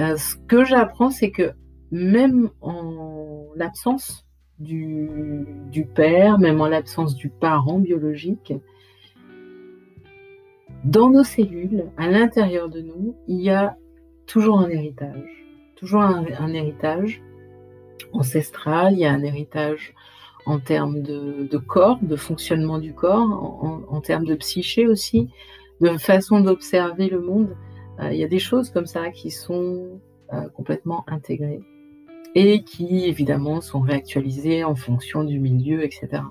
euh, 0.00 0.16
ce 0.16 0.36
que 0.48 0.64
j'apprends, 0.64 1.10
c'est 1.10 1.30
que 1.30 1.52
même 1.90 2.50
en 2.60 3.46
l'absence 3.54 4.26
du, 4.58 5.46
père, 5.94 6.38
même 6.38 6.60
en 6.60 6.68
l'absence 6.68 7.14
du 7.14 7.28
parent 7.28 7.78
biologique, 7.78 8.54
dans 10.84 11.10
nos 11.10 11.24
cellules, 11.24 11.86
à 11.96 12.08
l'intérieur 12.08 12.68
de 12.68 12.80
nous, 12.80 13.16
il 13.26 13.40
y 13.40 13.50
a 13.50 13.76
toujours 14.26 14.58
un 14.58 14.68
héritage. 14.68 15.46
Toujours 15.76 16.02
un, 16.02 16.52
héritage 16.52 17.22
ancestral, 18.12 18.94
il 18.94 19.00
y 19.00 19.04
a 19.04 19.12
un 19.12 19.22
héritage 19.22 19.94
en 20.46 20.58
termes 20.58 21.02
de, 21.02 21.58
corps, 21.58 21.98
de 22.02 22.16
fonctionnement 22.16 22.78
du 22.78 22.92
corps, 22.92 23.86
en 23.88 24.00
termes 24.00 24.24
de 24.24 24.34
psyché 24.34 24.86
aussi, 24.86 25.30
de 25.80 25.96
façon 25.98 26.40
d'observer 26.40 27.08
le 27.08 27.20
monde. 27.20 27.56
Euh, 28.00 28.12
il 28.12 28.18
y 28.18 28.24
a 28.24 28.28
des 28.28 28.38
choses 28.38 28.70
comme 28.70 28.86
ça 28.86 29.10
qui 29.10 29.30
sont 29.30 30.00
euh, 30.32 30.48
complètement 30.50 31.04
intégrées. 31.06 31.60
et 32.36 32.64
qui 32.64 33.04
évidemment 33.04 33.60
sont 33.60 33.80
réactualisés 33.80 34.64
en 34.64 34.74
fonction 34.74 35.22
du 35.22 35.38
milieu, 35.38 35.84
etc. 35.84 36.22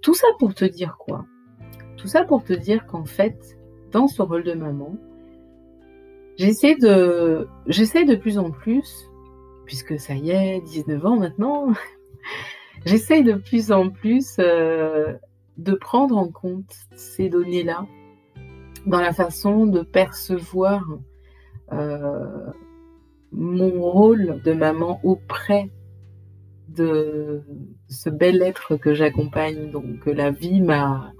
Tout 0.00 0.14
ça 0.14 0.28
pour 0.38 0.54
te 0.54 0.64
dire 0.64 0.96
quoi? 0.98 1.26
Tout 1.98 2.06
ça 2.06 2.24
pour 2.24 2.42
te 2.42 2.54
dire 2.54 2.86
qu'en 2.86 3.04
fait, 3.04 3.58
dans 3.92 4.08
ce 4.08 4.22
rôle 4.22 4.44
de 4.44 4.54
maman, 4.54 4.96
j'essaie 6.36 6.76
de, 6.76 7.48
j'essaie 7.66 8.04
de 8.04 8.14
plus 8.14 8.38
en 8.38 8.50
plus, 8.50 9.10
puisque 9.66 9.98
ça 9.98 10.14
y 10.14 10.30
est, 10.30 10.60
19 10.62 11.04
ans 11.04 11.16
maintenant, 11.16 11.68
j'essaie 12.86 13.22
de 13.22 13.34
plus 13.34 13.72
en 13.72 13.90
plus 13.90 14.36
euh, 14.38 15.14
de 15.58 15.74
prendre 15.74 16.16
en 16.16 16.28
compte 16.28 16.74
ces 16.94 17.28
données-là 17.28 17.86
dans 18.86 19.00
la 19.00 19.12
façon 19.12 19.66
de 19.66 19.82
percevoir 19.82 20.84
euh, 21.72 22.50
mon 23.32 23.80
rôle 23.80 24.40
de 24.44 24.52
maman 24.52 25.00
auprès 25.02 25.70
de 26.68 27.42
ce 27.88 28.10
bel 28.10 28.42
être 28.42 28.76
que 28.76 28.94
j'accompagne, 28.94 29.70
donc 29.70 30.00
que 30.00 30.10
la 30.10 30.30
vie 30.30 30.60
m'a 30.60 31.12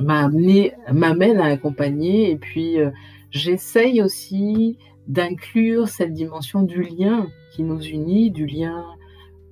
m'amène 0.00 1.38
à 1.38 1.46
accompagner. 1.46 2.30
Et 2.30 2.36
puis 2.36 2.80
euh, 2.80 2.90
j'essaye 3.30 4.02
aussi 4.02 4.78
d'inclure 5.06 5.88
cette 5.88 6.12
dimension 6.12 6.62
du 6.62 6.82
lien 6.82 7.28
qui 7.52 7.62
nous 7.62 7.80
unit, 7.80 8.30
du 8.30 8.46
lien 8.46 8.84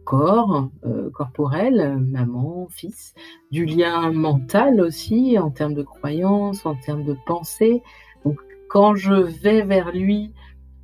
corps, 0.05 0.71
euh, 0.85 1.11
corporel, 1.11 1.99
maman, 1.99 2.69
fils, 2.71 3.15
du 3.51 3.65
lien 3.65 4.13
mental 4.13 4.81
aussi 4.81 5.39
en 5.39 5.51
termes 5.51 5.75
de 5.75 5.83
croyances, 5.83 6.67
en 6.67 6.75
termes 6.75 7.05
de 7.05 7.17
pensée. 7.27 7.83
Donc 8.25 8.39
quand 8.69 8.95
je 8.95 9.15
vais 9.15 9.63
vers 9.63 9.93
lui 9.93 10.33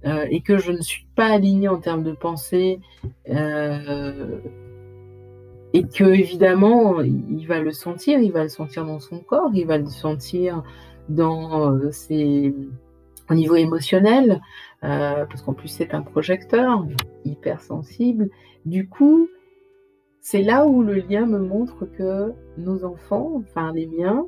euh, 0.07 0.27
et 0.31 0.41
que 0.41 0.59
je 0.59 0.73
ne 0.73 0.81
suis 0.81 1.07
pas 1.15 1.27
alignée 1.27 1.69
en 1.69 1.79
termes 1.79 2.05
de 2.05 2.13
pensée, 2.13 2.81
euh, 3.29 4.39
et 5.73 5.83
que 5.85 6.05
évidemment 6.05 7.01
il 7.03 7.47
va 7.47 7.61
le 7.61 7.73
sentir, 7.73 8.21
il 8.21 8.33
va 8.33 8.45
le 8.45 8.49
sentir 8.49 8.87
dans 8.87 9.01
son 9.01 9.19
corps, 9.19 9.51
il 9.55 9.67
va 9.67 9.79
le 9.79 9.87
sentir 9.87 10.63
dans 11.09 11.91
ses 11.93 12.55
au 13.31 13.35
niveau 13.35 13.57
émotionnel, 13.57 14.41
parce 14.81 15.43
qu'en 15.43 15.53
plus 15.53 15.69
c'est 15.69 15.95
un 15.95 16.03
projecteur 16.03 16.85
hypersensible. 17.25 18.31
Du 18.65 18.89
coup, 18.89 19.29
c'est 20.21 20.43
là 20.43 20.67
où 20.67 20.83
le 20.83 20.95
lien 20.95 21.27
me 21.27 21.39
montre 21.39 21.87
que 21.87 22.33
nos 22.57 22.85
enfants, 22.85 23.33
enfin 23.37 23.73
les 23.73 23.87
miens, 23.87 24.27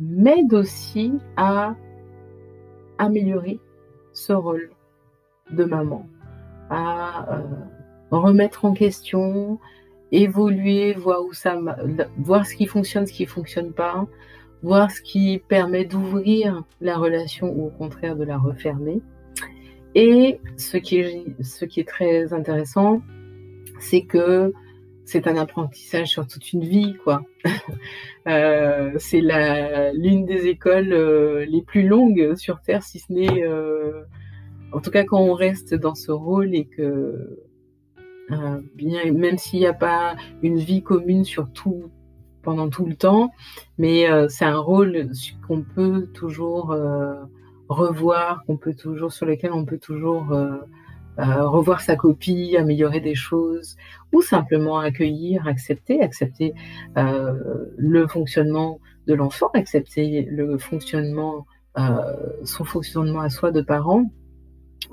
m'aident 0.00 0.54
aussi 0.54 1.12
à 1.36 1.74
améliorer 2.98 3.60
ce 4.12 4.32
rôle 4.32 4.70
de 5.50 5.64
maman, 5.64 6.06
à 6.70 7.38
euh, 7.38 7.42
remettre 8.10 8.64
en 8.64 8.72
question, 8.72 9.58
évoluer, 10.10 10.94
voir 10.94 11.22
où 11.22 11.32
ça, 11.32 11.56
voir 12.18 12.46
ce 12.46 12.54
qui 12.54 12.66
fonctionne, 12.66 13.06
ce 13.06 13.12
qui 13.12 13.26
fonctionne 13.26 13.72
pas, 13.72 14.06
voir 14.62 14.90
ce 14.90 15.00
qui 15.00 15.42
permet 15.48 15.84
d'ouvrir 15.84 16.64
la 16.80 16.96
relation 16.96 17.52
ou 17.52 17.66
au 17.66 17.70
contraire 17.70 18.16
de 18.16 18.24
la 18.24 18.38
refermer. 18.38 19.00
Et 19.94 20.40
ce 20.56 20.76
qui 20.76 20.98
est, 20.98 21.24
ce 21.42 21.64
qui 21.64 21.80
est 21.80 21.88
très 21.88 22.32
intéressant, 22.32 23.00
c'est 23.78 24.02
que 24.02 24.52
c'est 25.06 25.28
un 25.28 25.36
apprentissage 25.36 26.08
sur 26.08 26.26
toute 26.26 26.52
une 26.52 26.64
vie, 26.64 26.96
quoi. 27.04 27.22
euh, 28.28 28.92
c'est 28.98 29.22
l'une 29.94 30.26
des 30.26 30.48
écoles 30.48 30.92
euh, 30.92 31.46
les 31.46 31.62
plus 31.62 31.86
longues 31.86 32.34
sur 32.34 32.60
Terre, 32.60 32.82
si 32.82 32.98
ce 32.98 33.12
n'est, 33.12 33.44
euh, 33.44 34.02
en 34.72 34.80
tout 34.80 34.90
cas, 34.90 35.04
quand 35.04 35.20
on 35.20 35.32
reste 35.32 35.74
dans 35.74 35.94
ce 35.94 36.10
rôle 36.10 36.54
et 36.54 36.66
que, 36.66 37.46
bien, 38.74 39.12
même 39.12 39.38
s'il 39.38 39.60
n'y 39.60 39.66
a 39.66 39.72
pas 39.72 40.16
une 40.42 40.58
vie 40.58 40.82
commune 40.82 41.24
sur 41.24 41.50
tout 41.52 41.90
pendant 42.46 42.70
tout 42.70 42.86
le 42.86 42.94
temps, 42.94 43.30
mais 43.76 44.06
c'est 44.30 44.46
un 44.46 44.58
rôle 44.58 45.10
qu'on 45.46 45.60
peut 45.62 46.06
toujours 46.14 46.74
revoir, 47.68 48.44
qu'on 48.46 48.56
peut 48.56 48.74
toujours 48.74 49.12
sur 49.12 49.26
lequel 49.26 49.52
on 49.52 49.66
peut 49.66 49.78
toujours 49.78 50.32
euh, 51.18 51.48
revoir 51.48 51.80
sa 51.80 51.96
copie, 51.96 52.56
améliorer 52.58 53.00
des 53.00 53.14
choses, 53.14 53.76
ou 54.12 54.20
simplement 54.20 54.78
accueillir, 54.78 55.48
accepter, 55.48 56.02
accepter 56.02 56.52
euh, 56.98 57.32
le 57.78 58.06
fonctionnement 58.06 58.80
de 59.06 59.14
l'enfant, 59.14 59.48
accepter 59.54 60.28
le 60.30 60.58
fonctionnement, 60.58 61.46
euh, 61.78 62.12
son 62.44 62.64
fonctionnement 62.64 63.20
à 63.20 63.30
soi 63.30 63.50
de 63.50 63.62
parent. 63.62 64.10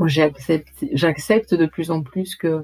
J'accepte 0.06 1.54
de 1.54 1.66
plus 1.66 1.92
en 1.92 2.02
plus 2.02 2.38
que 2.38 2.64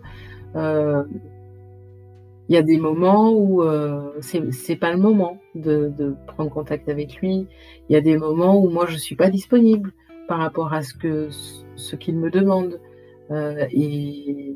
il 2.49 2.55
y 2.55 2.57
a 2.57 2.63
des 2.63 2.79
moments 2.79 3.31
où 3.31 3.61
euh, 3.61 4.11
c'est 4.21 4.75
pas 4.75 4.91
le 4.91 4.97
moment 4.97 5.39
de, 5.53 5.93
de, 5.95 6.15
prendre 6.25 6.49
contact 6.49 6.89
avec 6.89 7.17
lui. 7.17 7.47
Il 7.87 7.93
y 7.93 7.95
a 7.95 8.01
des 8.01 8.17
moments 8.17 8.59
où 8.59 8.69
moi 8.69 8.87
je 8.87 8.97
suis 8.97 9.15
pas 9.15 9.29
disponible 9.29 9.93
par 10.27 10.39
rapport 10.39 10.73
à 10.73 10.81
ce 10.81 10.95
que 10.95 11.29
ce 11.75 11.95
qu'il 11.95 12.17
me 12.17 12.31
demande. 12.31 12.81
Euh, 13.29 13.67
et, 13.71 14.55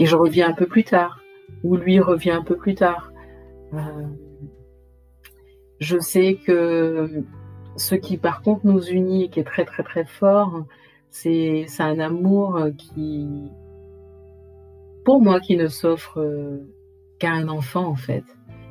je 0.00 0.16
reviens 0.16 0.48
un 0.48 0.54
peu 0.54 0.66
plus 0.66 0.84
tard, 0.84 1.20
ou 1.62 1.76
lui 1.76 2.00
revient 2.00 2.30
un 2.30 2.42
peu 2.42 2.56
plus 2.56 2.74
tard. 2.74 3.12
Euh, 3.74 3.78
je 5.80 5.98
sais 5.98 6.38
que 6.46 7.24
ce 7.76 7.94
qui 7.94 8.16
par 8.16 8.40
contre 8.40 8.64
nous 8.64 8.82
unit 8.86 9.24
et 9.24 9.28
qui 9.28 9.40
est 9.40 9.44
très 9.44 9.66
très 9.66 9.82
très 9.82 10.06
fort, 10.06 10.64
c'est 11.10 11.66
un 11.78 11.98
amour 11.98 12.68
qui, 12.78 13.28
pour 15.04 15.20
moi, 15.20 15.40
qui 15.40 15.56
ne 15.56 15.68
s'offre 15.68 16.18
euh, 17.26 17.30
un 17.30 17.48
enfant 17.48 17.86
en 17.86 17.96
fait, 17.96 18.24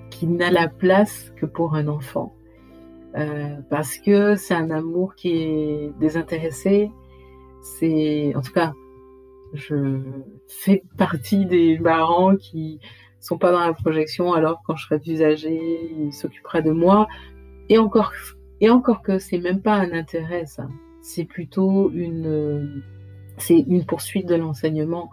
qui 0.10 0.27
n'a 0.27 0.51
la 0.51 0.67
place 0.67 1.31
que 1.36 1.45
pour 1.45 1.75
un 1.75 1.88
enfant. 1.88 2.33
parce 3.69 3.98
que 3.98 4.36
c'est 4.36 4.55
un 4.55 4.72
amour 4.72 5.15
qui 5.15 5.29
est 5.29 5.91
désintéressé, 6.00 6.91
c'est 7.62 8.33
en 8.36 8.41
tout 8.41 8.53
cas 8.53 8.74
je 9.53 10.01
fais 10.48 10.83
partie 10.98 11.45
des 11.45 11.77
parents 11.77 12.36
qui 12.36 12.79
sont 13.19 13.38
pas 13.38 13.51
dans 13.51 13.60
la 13.60 13.74
projection, 13.74 14.33
alors 14.33 14.62
quand 14.65 14.75
je 14.75 14.86
serai 14.86 15.00
plus 15.00 15.22
âgée, 15.22 15.79
il 15.98 16.12
s'occupera 16.12 16.62
de 16.62 16.72
moi. 16.72 17.07
Et 17.69 17.77
encore, 17.77 18.12
et 18.60 18.69
encore 18.69 19.01
que 19.01 19.17
c'est 19.17 19.38
même 19.38 19.62
pas 19.62 19.75
un 19.75 19.93
intérêt, 19.93 20.45
ça. 20.45 20.67
C'est 21.01 21.24
plutôt 21.24 21.89
une, 21.91 22.83
c'est 23.38 23.60
une 23.60 23.86
poursuite 23.86 24.27
de 24.27 24.36
l'enseignement 24.36 25.10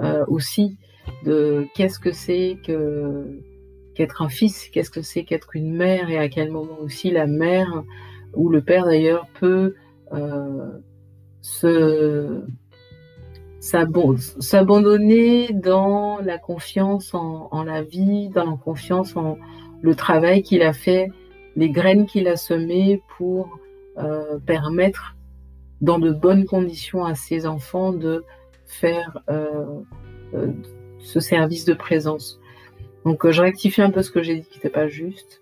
euh, 0.00 0.24
aussi, 0.28 0.76
de 1.24 1.66
qu'est-ce 1.74 1.98
que 1.98 2.12
c'est 2.12 2.58
qu'être 2.62 4.22
un 4.22 4.28
fils, 4.28 4.68
qu'est-ce 4.68 4.90
que 4.90 5.02
c'est 5.02 5.24
qu'être 5.24 5.56
une 5.56 5.74
mère, 5.74 6.10
et 6.10 6.18
à 6.18 6.28
quel 6.28 6.50
moment 6.50 6.78
aussi 6.80 7.10
la 7.10 7.26
mère 7.26 7.84
ou 8.34 8.48
le 8.48 8.60
père 8.60 8.84
d'ailleurs 8.84 9.26
peut 9.38 9.74
euh, 10.12 10.70
s'abandonner 13.60 15.52
dans 15.52 16.18
la 16.22 16.38
confiance 16.38 17.14
en, 17.14 17.64
la 17.64 17.82
vie, 17.82 18.28
dans 18.28 18.50
la 18.50 18.56
confiance 18.56 19.16
en 19.16 19.38
le 19.82 19.94
travail 19.94 20.42
qu'il 20.42 20.62
a 20.62 20.72
fait, 20.72 21.10
les 21.56 21.70
graines 21.70 22.06
qu'il 22.06 22.28
a 22.28 22.36
semées 22.36 23.02
pour 23.16 23.58
euh, 23.98 24.38
permettre 24.46 25.16
dans 25.80 25.98
de 25.98 26.10
bonnes 26.10 26.44
conditions 26.46 27.04
à 27.04 27.14
ses 27.14 27.46
enfants 27.46 27.92
de 27.92 28.24
faire 28.64 29.18
euh, 29.30 29.80
ce 31.06 31.20
service 31.20 31.64
de 31.64 31.74
présence. 31.74 32.40
Donc 33.04 33.30
je 33.30 33.40
rectifie 33.40 33.80
un 33.80 33.90
peu 33.90 34.02
ce 34.02 34.10
que 34.10 34.22
j'ai 34.22 34.40
dit 34.40 34.46
qui 34.46 34.58
n'était 34.58 34.70
pas 34.70 34.88
juste. 34.88 35.40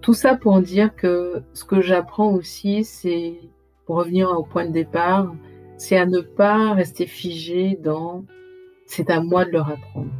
Tout 0.00 0.14
ça 0.14 0.34
pour 0.34 0.60
dire 0.60 0.96
que 0.96 1.42
ce 1.54 1.64
que 1.64 1.80
j'apprends 1.80 2.32
aussi, 2.32 2.82
c'est, 2.82 3.38
pour 3.86 3.96
revenir 3.96 4.30
au 4.30 4.42
point 4.42 4.66
de 4.66 4.72
départ, 4.72 5.32
c'est 5.76 5.96
à 5.96 6.06
ne 6.06 6.20
pas 6.20 6.74
rester 6.74 7.06
figé 7.06 7.78
dans 7.80 8.24
c'est 8.86 9.10
à 9.10 9.20
moi 9.20 9.44
de 9.44 9.52
leur 9.52 9.70
apprendre. 9.70 10.10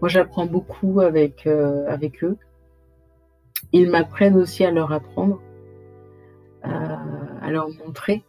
Moi, 0.00 0.08
j'apprends 0.08 0.46
beaucoup 0.46 1.00
avec, 1.00 1.46
euh, 1.46 1.86
eux. 2.22 2.36
Ils 3.72 3.88
m'apprennent 3.90 4.36
aussi 4.36 4.64
à 4.64 4.70
leur 4.70 4.92
apprendre, 4.92 5.40
euh, 6.64 6.96
à 7.40 7.50
leur 7.50 7.68
montrer. 7.68 8.24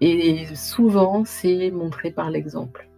Et 0.00 0.46
souvent, 0.54 1.24
c'est 1.24 1.70
montrer 1.70 2.10
par 2.10 2.30
l'exemple. 2.30 2.88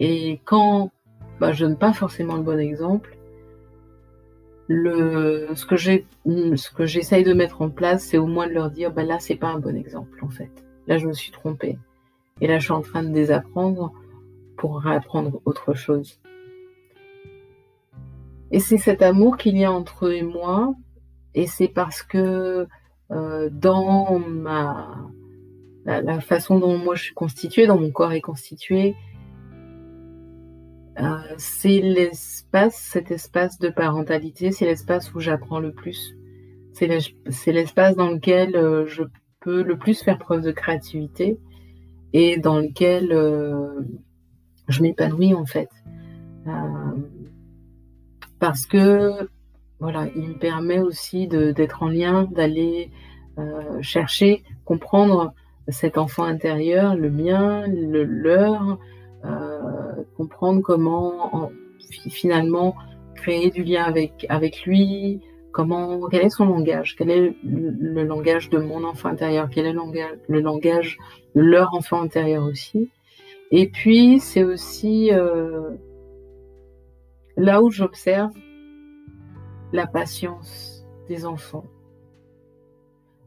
Et 0.00 0.40
quand 0.44 0.90
bah, 1.40 1.52
je 1.52 1.64
donne 1.64 1.78
pas 1.78 1.92
forcément 1.92 2.36
le 2.36 2.42
bon 2.42 2.58
exemple, 2.58 3.16
le, 4.68 5.48
ce 5.54 5.64
que 5.64 5.76
j'ai, 5.76 6.06
ce 6.24 6.70
que 6.70 6.86
j'essaye 6.86 7.24
de 7.24 7.32
mettre 7.32 7.62
en 7.62 7.70
place, 7.70 8.04
c'est 8.04 8.18
au 8.18 8.26
moins 8.26 8.48
de 8.48 8.52
leur 8.52 8.70
dire, 8.70 8.92
bah 8.92 9.04
là, 9.04 9.18
c'est 9.20 9.36
pas 9.36 9.48
un 9.48 9.58
bon 9.58 9.76
exemple, 9.76 10.18
en 10.22 10.28
fait. 10.28 10.50
Là, 10.86 10.98
je 10.98 11.06
me 11.06 11.12
suis 11.12 11.30
trompée. 11.30 11.78
Et 12.40 12.46
là, 12.46 12.58
je 12.58 12.64
suis 12.64 12.72
en 12.72 12.82
train 12.82 13.02
de 13.02 13.12
désapprendre 13.12 13.92
pour 14.56 14.80
réapprendre 14.80 15.40
autre 15.44 15.74
chose. 15.74 16.20
Et 18.50 18.60
c'est 18.60 18.78
cet 18.78 19.02
amour 19.02 19.36
qu'il 19.36 19.56
y 19.56 19.64
a 19.64 19.72
entre 19.72 20.06
eux 20.06 20.14
et 20.14 20.22
moi. 20.22 20.74
Et 21.34 21.46
c'est 21.46 21.68
parce 21.68 22.02
que 22.02 22.66
euh, 23.10 23.48
dans 23.50 24.18
ma, 24.18 24.96
la, 25.84 26.20
façon 26.20 26.58
dont 26.58 26.78
moi 26.78 26.94
je 26.94 27.04
suis 27.04 27.14
constituée, 27.14 27.66
dont 27.66 27.78
mon 27.78 27.90
corps 27.90 28.12
est 28.12 28.20
constitué, 28.20 28.94
euh, 30.98 31.18
c'est 31.36 31.80
l'espace, 31.80 32.76
cet 32.76 33.10
espace 33.10 33.58
de 33.58 33.68
parentalité, 33.68 34.50
c'est 34.50 34.64
l'espace 34.64 35.14
où 35.14 35.20
j'apprends 35.20 35.60
le 35.60 35.72
plus. 35.72 36.14
C'est 36.72 36.86
l'espace 37.52 37.96
dans 37.96 38.10
lequel 38.10 38.56
euh, 38.56 38.86
je 38.86 39.02
peux 39.40 39.62
le 39.62 39.76
plus 39.76 40.02
faire 40.02 40.18
preuve 40.18 40.42
de 40.42 40.52
créativité 40.52 41.38
et 42.12 42.38
dans 42.38 42.58
lequel 42.58 43.12
euh, 43.12 43.80
je 44.68 44.82
m'épanouis 44.82 45.34
en 45.34 45.46
fait. 45.46 45.68
parce 48.38 48.66
que 48.66 49.28
voilà, 49.80 50.08
il 50.16 50.28
me 50.28 50.38
permet 50.38 50.78
aussi 50.78 51.28
d'être 51.28 51.82
en 51.82 51.88
lien, 51.88 52.24
d'aller 52.30 52.90
chercher, 53.82 54.42
comprendre 54.64 55.34
cet 55.68 55.98
enfant 55.98 56.24
intérieur, 56.24 56.96
le 56.96 57.10
mien, 57.10 57.66
le 57.66 58.04
leur, 58.04 58.78
comprendre 60.16 60.62
comment 60.62 61.50
finalement 62.10 62.74
créer 63.14 63.50
du 63.50 63.62
lien 63.62 63.84
avec, 64.28 64.64
lui, 64.64 65.20
comment, 65.52 66.08
quel 66.08 66.26
est 66.26 66.30
son 66.30 66.46
langage, 66.46 66.96
quel 66.96 67.10
est 67.10 67.36
le, 67.44 68.04
langage 68.04 68.50
de 68.50 68.58
mon 68.58 68.84
enfant 68.84 69.08
intérieur, 69.08 69.48
quel 69.50 69.66
est 69.66 69.72
le 69.72 69.78
langage, 69.78 70.18
le 70.28 70.40
langage 70.40 70.98
de 71.34 71.40
leur 71.40 71.74
enfant 71.74 72.00
intérieur 72.00 72.44
aussi. 72.44 72.90
Et 73.50 73.68
puis, 73.68 74.18
c'est 74.20 74.44
aussi 74.44 75.12
euh, 75.12 75.70
là 77.36 77.62
où 77.62 77.70
j'observe 77.70 78.32
la 79.72 79.86
patience 79.86 80.84
des 81.08 81.24
enfants 81.26 81.64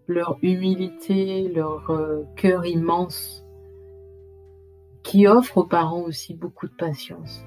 leur 0.09 0.37
humilité, 0.41 1.47
leur 1.49 1.89
euh, 1.91 2.23
cœur 2.35 2.65
immense, 2.65 3.45
qui 5.03 5.27
offre 5.27 5.57
aux 5.57 5.65
parents 5.65 6.01
aussi 6.01 6.33
beaucoup 6.33 6.67
de 6.67 6.75
patience. 6.75 7.43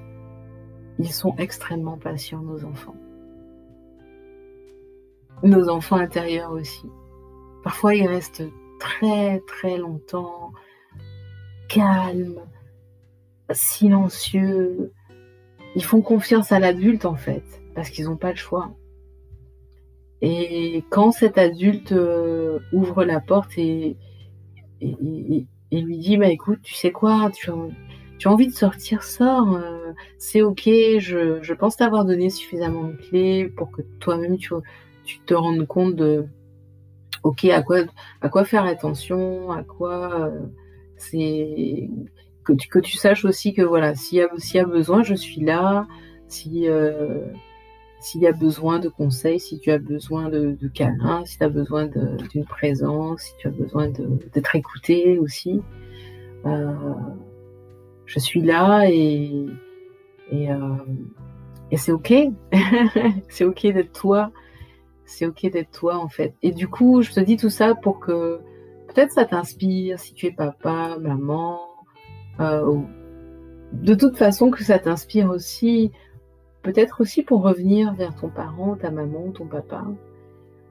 Ils 0.99 1.11
sont 1.11 1.35
extrêmement 1.37 1.97
patients, 1.97 2.41
nos 2.41 2.65
enfants. 2.65 2.95
Nos 5.43 5.69
enfants 5.69 5.97
intérieurs 5.97 6.51
aussi. 6.51 6.87
Parfois, 7.63 7.95
ils 7.95 8.07
restent 8.07 8.43
très, 8.79 9.39
très 9.41 9.77
longtemps 9.77 10.51
calmes, 11.69 12.41
silencieux. 13.51 14.91
Ils 15.75 15.83
font 15.83 16.01
confiance 16.01 16.51
à 16.51 16.59
l'adulte, 16.59 17.05
en 17.05 17.15
fait, 17.15 17.43
parce 17.75 17.89
qu'ils 17.89 18.05
n'ont 18.05 18.17
pas 18.17 18.31
le 18.31 18.37
choix. 18.37 18.71
Et 20.21 20.85
quand 20.89 21.11
cet 21.11 21.37
adulte 21.37 21.91
euh, 21.91 22.59
ouvre 22.71 23.03
la 23.03 23.19
porte 23.19 23.57
et, 23.57 23.97
et, 24.79 25.47
lui 25.81 25.97
dit 25.97 26.17
bah 26.17 26.29
écoute, 26.29 26.59
tu 26.63 26.73
sais 26.73 26.91
quoi, 26.91 27.31
tu 27.33 27.49
as, 27.51 28.29
envie 28.29 28.47
de 28.47 28.53
sortir, 28.53 29.03
sors, 29.03 29.55
euh, 29.55 29.91
c'est 30.17 30.41
ok, 30.41 30.63
je, 30.65 31.39
je 31.41 31.53
pense 31.53 31.77
t'avoir 31.77 32.05
donné 32.05 32.29
suffisamment 32.29 32.85
de 32.89 32.93
clés 32.93 33.45
pour 33.57 33.71
que 33.71 33.81
toi-même 33.99 34.37
tu, 34.37 34.53
tu 35.03 35.19
te 35.19 35.33
rendes 35.33 35.65
compte 35.67 35.95
de 35.95 36.25
ok 37.23 37.45
à 37.45 37.61
quoi 37.61 37.79
à 38.21 38.29
quoi 38.29 38.45
faire 38.45 38.65
attention, 38.65 39.51
à 39.51 39.63
quoi 39.63 40.27
euh, 40.27 40.39
c'est 40.97 41.89
que 42.45 42.53
tu, 42.53 42.67
que 42.69 42.79
tu 42.79 42.97
saches 42.97 43.25
aussi 43.25 43.53
que 43.53 43.61
voilà, 43.61 43.95
s'il 43.95 44.19
y, 44.19 44.21
a, 44.21 44.29
s'il 44.37 44.57
y 44.57 44.59
a 44.59 44.65
besoin, 44.65 45.03
je 45.03 45.15
suis 45.15 45.41
là, 45.41 45.87
si 46.27 46.67
s'il 48.03 48.21
y 48.21 48.27
a 48.27 48.33
besoin 48.33 48.79
de 48.79 48.89
conseils, 48.89 49.39
si 49.39 49.59
tu 49.59 49.71
as 49.71 49.77
besoin 49.77 50.27
de, 50.27 50.57
de 50.59 50.67
câlins, 50.67 51.23
si 51.25 51.37
tu 51.37 51.43
as 51.45 51.49
besoin 51.49 51.87
d'une 51.87 52.43
présence, 52.43 53.21
si 53.21 53.33
tu 53.37 53.47
as 53.47 53.51
besoin 53.51 53.87
d'être 53.87 54.55
écouté 54.57 55.17
aussi. 55.19 55.61
Euh, 56.45 56.73
je 58.05 58.19
suis 58.19 58.41
là 58.41 58.89
et, 58.89 59.45
et, 60.31 60.51
euh, 60.51 60.57
c'est 61.77 61.93
ok. 61.93 62.13
c'est 63.29 63.45
ok 63.45 63.61
d'être 63.67 63.93
toi. 63.93 64.31
C'est 65.05 65.25
ok 65.25 65.49
d'être 65.49 65.71
toi 65.71 65.95
en 65.95 66.09
fait. 66.09 66.33
Et 66.41 66.51
du 66.51 66.67
coup, 66.67 67.01
je 67.03 67.13
te 67.13 67.21
dis 67.21 67.37
tout 67.37 67.49
ça 67.49 67.73
pour 67.73 68.01
que 68.01 68.41
peut-être 68.89 69.13
ça 69.13 69.23
t'inspire 69.23 69.97
si 69.97 70.13
tu 70.13 70.25
es 70.25 70.31
papa, 70.31 70.97
maman. 70.99 71.61
Euh, 72.41 72.81
de 73.71 73.95
toute 73.95 74.17
façon, 74.17 74.51
que 74.51 74.61
ça 74.61 74.77
t'inspire 74.77 75.29
aussi 75.29 75.91
Peut-être 76.63 77.01
aussi 77.01 77.23
pour 77.23 77.43
revenir 77.43 77.93
vers 77.93 78.15
ton 78.15 78.29
parent, 78.29 78.75
ta 78.75 78.89
maman, 78.89 79.31
ton 79.31 79.45
papa. 79.45 79.85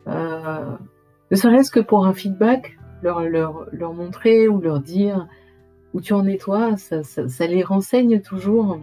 Euh, 0.09 0.77
ne 1.31 1.37
serait-ce 1.37 1.71
que 1.71 1.81
pour 1.81 2.07
un 2.07 2.15
feedback, 2.15 2.79
leur, 3.03 3.95
montrer 3.95 4.49
ou 4.49 4.61
leur 4.61 4.81
dire 4.81 5.29
où 5.93 6.01
tu 6.01 6.15
en 6.15 6.27
es 6.27 6.39
toi, 6.39 6.77
ça, 6.77 7.47
les 7.47 7.63
renseigne 7.63 8.23
toujours 8.23 8.79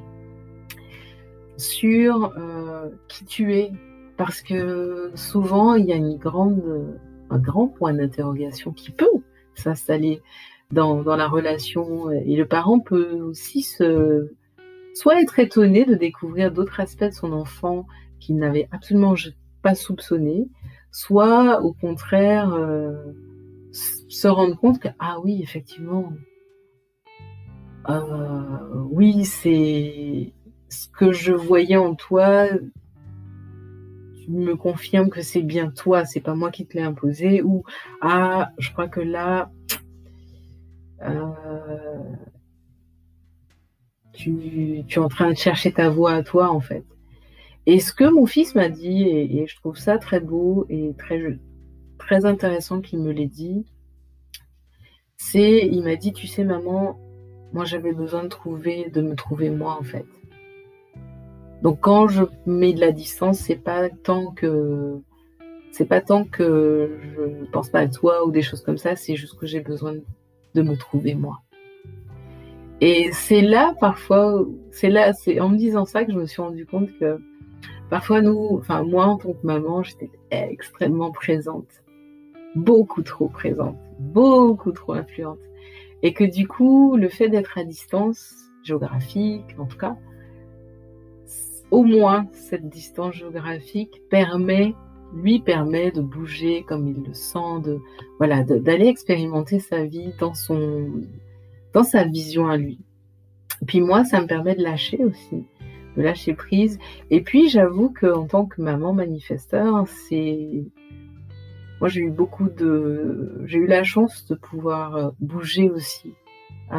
sur 1.57 2.31
euh, 2.37 2.89
qui 3.07 3.25
tu 3.25 3.55
es. 3.55 3.71
Parce 4.15 4.41
que 4.41 5.11
souvent, 5.15 5.75
il 5.75 5.85
y 5.85 5.93
a 5.93 5.95
un 5.95 6.15
grand 7.39 7.67
point 7.67 7.93
d'interrogation 7.93 8.71
qui 8.71 8.91
peut 8.91 9.07
s'installer 9.55 10.21
dans 10.71 11.03
la 11.03 11.27
relation. 11.27 12.11
Et 12.11 12.35
le 12.35 12.45
parent 12.45 12.79
peut 12.79 13.21
aussi 13.21 13.63
se, 13.63 14.29
soit 14.93 15.21
être 15.21 15.39
étonné 15.39 15.85
de 15.85 15.95
découvrir 15.95 16.51
d'autres 16.51 16.79
aspects 16.79 17.05
de 17.05 17.11
son 17.11 17.31
enfant 17.31 17.85
qu'il 18.19 18.37
n'avait 18.37 18.67
absolument 18.71 19.15
pas 19.61 19.75
soupçonné, 19.75 20.47
soit 20.91 21.61
au 21.61 21.73
contraire 21.73 22.53
euh, 22.53 23.13
se 23.71 24.27
rendre 24.27 24.57
compte 24.57 24.79
que 24.79 24.87
ah 24.99 25.19
oui 25.23 25.41
effectivement 25.43 26.11
euh, 27.89 28.83
oui 28.91 29.25
c'est 29.25 30.33
ce 30.69 30.87
que 30.89 31.11
je 31.11 31.31
voyais 31.31 31.77
en 31.77 31.95
toi 31.95 32.47
tu 34.21 34.31
me 34.31 34.55
confirmes 34.55 35.09
que 35.09 35.21
c'est 35.21 35.41
bien 35.41 35.69
toi 35.69 36.05
c'est 36.05 36.21
pas 36.21 36.35
moi 36.35 36.51
qui 36.51 36.65
te 36.65 36.77
l'ai 36.77 36.83
imposé 36.83 37.41
ou 37.41 37.63
ah 38.01 38.51
je 38.57 38.71
crois 38.71 38.87
que 38.87 38.99
là 38.99 39.51
euh, 41.01 41.28
tu, 44.19 44.85
es 44.89 44.97
en 44.97 45.07
train 45.07 45.31
de 45.31 45.37
chercher 45.37 45.71
ta 45.71 45.89
voix 45.89 46.11
à 46.11 46.23
toi, 46.23 46.49
en 46.49 46.59
fait. 46.59 46.83
Et 47.65 47.79
ce 47.79 47.93
que 47.93 48.03
mon 48.03 48.25
fils 48.25 48.55
m'a 48.55 48.69
dit, 48.69 49.03
et, 49.03 49.47
je 49.47 49.55
trouve 49.55 49.77
ça 49.77 49.97
très 49.97 50.19
beau 50.19 50.65
et 50.69 50.93
très, 50.97 51.39
très 51.97 52.25
intéressant 52.25 52.81
qu'il 52.81 52.99
me 52.99 53.11
l'ait 53.11 53.27
dit, 53.27 53.65
c'est, 55.17 55.67
il 55.67 55.83
m'a 55.83 55.95
dit, 55.95 56.11
tu 56.11 56.27
sais, 56.27 56.43
maman, 56.43 56.99
moi 57.53 57.65
j'avais 57.65 57.93
besoin 57.93 58.23
de 58.23 58.29
trouver, 58.29 58.89
de 58.89 59.01
me 59.01 59.15
trouver 59.15 59.49
moi, 59.49 59.77
en 59.79 59.83
fait. 59.83 60.05
Donc 61.61 61.79
quand 61.81 62.07
je 62.07 62.23
mets 62.45 62.73
de 62.73 62.79
la 62.79 62.91
distance, 62.91 63.39
c'est 63.39 63.57
pas 63.57 63.89
tant 63.89 64.31
que 64.31 64.97
c'est 65.71 65.85
pas 65.85 66.01
tant 66.01 66.23
que 66.23 66.97
je 67.15 67.45
pense 67.51 67.69
pas 67.69 67.79
à 67.79 67.87
toi 67.87 68.25
ou 68.25 68.31
des 68.31 68.41
choses 68.41 68.63
comme 68.63 68.77
ça, 68.77 68.95
c'est 68.95 69.15
juste 69.15 69.37
que 69.37 69.45
j'ai 69.45 69.59
besoin 69.59 69.93
de 70.55 70.61
me 70.61 70.75
trouver 70.75 71.15
moi. 71.15 71.41
Et 72.81 73.11
c'est 73.11 73.41
là, 73.41 73.73
parfois, 73.79 74.45
c'est 74.71 74.89
là, 74.89 75.11
c'est 75.13 75.39
en 75.39 75.49
me 75.49 75.57
disant 75.57 75.85
ça 75.85 76.05
que 76.05 76.13
je 76.13 76.17
me 76.17 76.25
suis 76.25 76.41
rendu 76.41 76.65
compte 76.65 76.89
que 76.99 77.19
parfois, 77.89 78.21
nous, 78.21 78.57
enfin, 78.57 78.83
moi, 78.83 79.05
en 79.05 79.17
tant 79.17 79.33
que 79.33 79.45
maman, 79.45 79.83
j'étais 79.83 80.09
extrêmement 80.31 81.11
présente. 81.11 81.83
Beaucoup 82.55 83.01
trop 83.01 83.27
présente. 83.27 83.77
Beaucoup 83.99 84.71
trop 84.71 84.93
influente. 84.93 85.39
Et 86.03 86.13
que 86.13 86.23
du 86.23 86.47
coup, 86.47 86.95
le 86.95 87.09
fait 87.09 87.27
d'être 87.27 87.57
à 87.57 87.65
distance 87.65 88.33
géographique, 88.63 89.55
en 89.57 89.65
tout 89.65 89.77
cas, 89.77 89.97
au 91.71 91.83
moins 91.83 92.27
cette 92.31 92.69
distance 92.69 93.15
géographique 93.15 94.01
permet, 94.09 94.73
lui 95.13 95.39
permet 95.39 95.91
de 95.91 96.01
bouger 96.01 96.63
comme 96.63 96.87
il 96.87 97.03
le 97.03 97.13
sent, 97.13 97.61
de, 97.63 97.79
voilà, 98.17 98.43
d'aller 98.43 98.87
expérimenter 98.87 99.59
sa 99.59 99.83
vie 99.83 100.13
dans 100.19 100.33
son, 100.33 100.89
dans 101.73 101.83
sa 101.83 102.03
vision 102.03 102.47
à 102.47 102.57
lui. 102.57 102.79
Puis 103.67 103.81
moi, 103.81 104.03
ça 104.03 104.21
me 104.21 104.27
permet 104.27 104.55
de 104.55 104.63
lâcher 104.63 105.03
aussi, 105.03 105.45
de 105.97 106.01
lâcher 106.01 106.33
prise. 106.33 106.79
Et 107.09 107.21
puis 107.21 107.49
j'avoue 107.49 107.89
qu'en 107.89 108.25
tant 108.25 108.45
que 108.45 108.61
maman 108.61 108.93
manifesteur, 108.93 109.87
c'est 109.87 110.63
moi 111.79 111.87
j'ai 111.87 112.01
eu 112.01 112.11
beaucoup 112.11 112.49
de, 112.49 113.41
j'ai 113.45 113.57
eu 113.57 113.67
la 113.67 113.83
chance 113.83 114.25
de 114.27 114.35
pouvoir 114.35 114.95
euh, 114.95 115.09
bouger 115.19 115.69
aussi, 115.69 116.13
euh, 116.73 116.77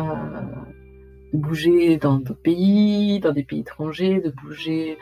de 1.32 1.38
bouger 1.38 1.96
dans 1.96 2.18
d'autres 2.18 2.40
pays, 2.40 3.18
dans 3.20 3.32
des 3.32 3.44
pays 3.44 3.60
étrangers, 3.60 4.20
de 4.20 4.30
bouger 4.42 4.98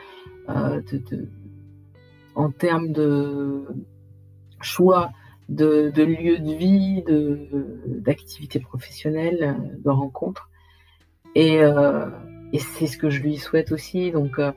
euh, 0.49 0.81
de, 0.91 1.27
en 2.35 2.49
termes 2.49 2.91
de 2.93 3.65
choix 4.61 5.11
de, 5.49 5.91
de 5.93 6.03
lieux 6.03 6.39
de 6.39 6.53
vie, 6.53 7.03
d'activités 7.85 8.59
professionnelles, 8.59 9.57
de 9.83 9.89
rencontres. 9.89 10.49
Et, 11.35 11.61
euh, 11.61 12.05
et 12.53 12.59
c'est 12.59 12.87
ce 12.87 12.97
que 12.97 13.09
je 13.09 13.21
lui 13.21 13.37
souhaite 13.37 13.71
aussi. 13.71 14.11
Donc, 14.11 14.39
euh, 14.39 14.51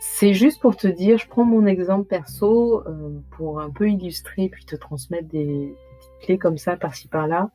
c'est 0.00 0.34
juste 0.34 0.60
pour 0.60 0.76
te 0.76 0.86
dire, 0.86 1.18
je 1.18 1.28
prends 1.28 1.44
mon 1.44 1.66
exemple 1.66 2.06
perso 2.06 2.82
euh, 2.86 3.20
pour 3.30 3.60
un 3.60 3.70
peu 3.70 3.88
illustrer, 3.88 4.48
puis 4.48 4.64
te 4.64 4.76
transmettre 4.76 5.28
des, 5.28 5.74
petites 5.98 6.26
clés 6.26 6.38
comme 6.38 6.58
ça, 6.58 6.76
par-ci 6.76 7.08
par-là. 7.08 7.50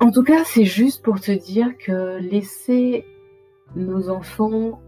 En 0.00 0.10
tout 0.10 0.22
cas, 0.22 0.44
c'est 0.44 0.64
juste 0.64 1.02
pour 1.02 1.20
te 1.20 1.32
dire 1.32 1.76
que 1.78 2.18
laisser 2.18 3.06
nos 3.74 4.08
enfants, 4.08 4.80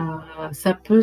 euh, 0.00 0.48
ça 0.52 0.74
peut, 0.74 1.02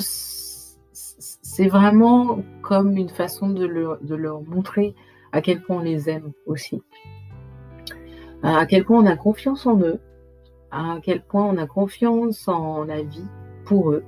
c'est 1.52 1.68
vraiment 1.68 2.44
comme 2.62 2.96
une 2.96 3.10
façon 3.10 3.50
de 3.50 3.66
leur, 3.66 4.42
montrer 4.44 4.94
à 5.32 5.42
quel 5.42 5.64
point 5.64 5.78
on 5.78 5.82
les 5.82 6.08
aime 6.08 6.32
aussi, 6.46 6.84
à 8.44 8.68
quel 8.68 8.86
point 8.86 9.00
on 9.02 9.08
a 9.08 9.18
confiance 9.18 9.66
en 9.66 9.80
eux, 9.82 10.00
à 10.70 11.00
quel 11.02 11.24
point 11.24 11.44
on 11.46 11.58
a 11.58 11.66
confiance 11.66 12.48
en 12.48 12.84
la 12.84 13.02
vie 13.02 13.26
pour 13.66 13.90
eux. 13.90 14.04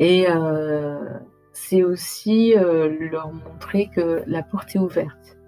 Et 0.00 0.26
euh, 0.28 1.18
c'est 1.54 1.82
aussi 1.82 2.54
euh, 2.54 2.94
leur 3.10 3.32
montrer 3.32 3.88
que 3.96 4.22
la 4.26 4.42
porte 4.42 4.76
est 4.76 4.80
ouverte. 4.80 5.38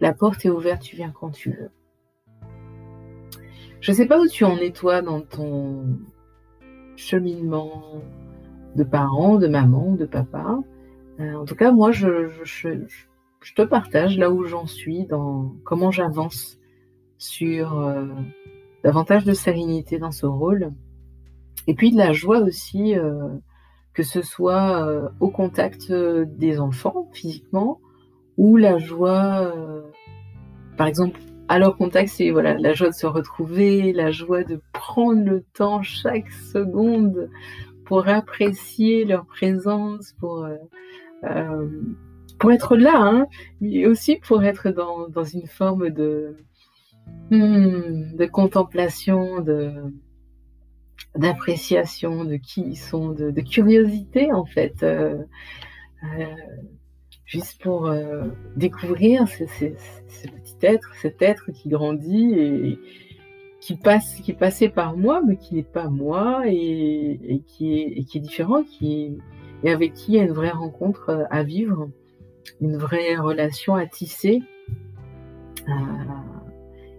La 0.00 0.12
porte 0.12 0.44
est 0.44 0.50
ouverte, 0.50 0.82
tu 0.82 0.96
viens 0.96 1.12
quand 1.12 1.30
tu 1.30 1.50
veux. 1.52 1.70
Je 3.80 3.92
ne 3.92 3.96
sais 3.96 4.06
pas 4.06 4.18
où 4.20 4.26
tu 4.26 4.44
en 4.44 4.56
es 4.56 4.72
toi 4.72 5.00
dans 5.00 5.20
ton 5.20 5.86
cheminement 6.96 8.02
de 8.76 8.84
parents, 8.84 9.36
de 9.36 9.48
maman, 9.48 9.92
de 9.92 10.06
papa. 10.06 10.58
Euh, 11.20 11.34
en 11.34 11.44
tout 11.44 11.54
cas, 11.54 11.72
moi, 11.72 11.92
je, 11.92 12.28
te 13.54 13.62
partage 13.62 14.18
là 14.18 14.30
où 14.30 14.44
j'en 14.44 14.66
suis, 14.66 15.06
dans 15.06 15.54
comment 15.64 15.90
j'avance 15.90 16.58
sur 17.18 17.80
euh, 17.80 18.06
davantage 18.84 19.24
de 19.24 19.32
sérénité 19.32 19.98
dans 19.98 20.12
ce 20.12 20.26
rôle. 20.26 20.72
Et 21.66 21.74
puis 21.74 21.90
de 21.90 21.96
la 21.96 22.12
joie 22.12 22.40
aussi 22.40 22.94
que 23.96 24.02
ce 24.02 24.20
soit 24.20 24.86
euh, 24.86 25.08
au 25.20 25.30
contact 25.30 25.90
euh, 25.90 26.26
des 26.28 26.60
enfants 26.60 27.08
physiquement 27.14 27.80
ou 28.36 28.58
la 28.58 28.76
joie, 28.76 29.50
euh, 29.56 29.80
par 30.76 30.86
exemple, 30.86 31.18
à 31.48 31.58
leur 31.58 31.78
contact, 31.78 32.10
c'est 32.10 32.30
voilà, 32.30 32.58
la 32.58 32.74
joie 32.74 32.90
de 32.90 32.94
se 32.94 33.06
retrouver, 33.06 33.94
la 33.94 34.10
joie 34.10 34.44
de 34.44 34.60
prendre 34.74 35.24
le 35.24 35.42
temps 35.54 35.82
chaque 35.82 36.30
seconde 36.30 37.30
pour 37.86 38.08
apprécier 38.08 39.04
leur 39.04 39.26
présence, 39.26 40.14
pour, 40.20 40.46
pour 42.38 42.52
être 42.52 42.76
là, 42.76 42.96
hein, 42.96 43.26
mais 43.60 43.86
aussi 43.86 44.16
pour 44.16 44.44
être 44.44 44.70
dans, 44.70 45.08
dans 45.08 45.24
une 45.24 45.46
forme 45.46 45.90
de, 45.90 46.36
hmm, 47.30 48.16
de 48.16 48.26
contemplation, 48.26 49.40
d'appréciation 51.16 52.24
de 52.24 52.36
qui 52.36 52.62
ils 52.62 52.76
sont, 52.76 53.10
de, 53.10 53.40
curiosité 53.40 54.32
en 54.32 54.44
fait, 54.44 54.82
euh, 54.82 55.22
euh, 56.04 56.24
juste 57.24 57.60
pour 57.62 57.86
euh, 57.86 58.28
découvrir 58.56 59.26
ce, 59.28 59.44
petit 59.44 60.56
être, 60.62 60.94
cet 61.00 61.22
être 61.22 61.50
qui 61.52 61.68
grandit 61.68 62.34
et 62.34 62.78
qui 63.66 63.74
passe, 63.74 64.20
qui 64.20 64.32
passait 64.32 64.68
par 64.68 64.96
moi, 64.96 65.20
mais 65.26 65.36
qui 65.36 65.56
n'est 65.56 65.64
pas 65.64 65.88
moi 65.88 66.44
et, 66.46 67.42
qui 67.48 67.80
est, 67.80 68.04
qui 68.04 68.18
est 68.18 68.20
différent, 68.20 68.62
qui 68.62 69.18
et 69.64 69.72
avec 69.72 69.92
qui 69.94 70.12
il 70.12 70.14
y 70.18 70.20
a 70.20 70.22
une 70.22 70.32
vraie 70.32 70.50
rencontre 70.50 71.26
à 71.30 71.42
vivre, 71.42 71.90
une 72.60 72.76
vraie 72.76 73.16
relation 73.16 73.74
à 73.74 73.84
tisser. 73.84 74.40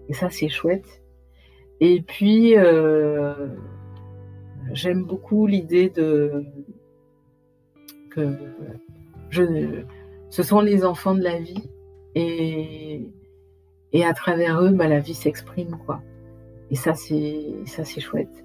et 0.10 0.14
ça, 0.14 0.30
c'est 0.30 0.50
chouette. 0.50 1.02
Et 1.80 2.02
puis, 2.02 2.56
j'aime 4.74 5.06
beaucoup 5.06 5.48
l'idée 5.48 5.90
de 5.90 6.44
que 8.10 8.36
je, 9.30 9.84
ce 10.30 10.44
sont 10.44 10.60
les 10.60 10.84
enfants 10.84 11.16
de 11.16 11.24
la 11.24 11.40
vie 11.40 11.70
et, 12.14 13.10
et 13.94 14.04
à 14.04 14.14
travers 14.14 14.62
eux, 14.62 14.72
bah, 14.72 14.90
la 14.90 15.00
vie 15.00 15.14
s'exprime 15.14 15.78
quoi. 15.86 16.02
Et 16.72 16.76
ça 16.76 16.94
c'est 16.94 17.46
ça 17.66 17.84
c'est 17.86 18.02
chouette. 18.02 18.44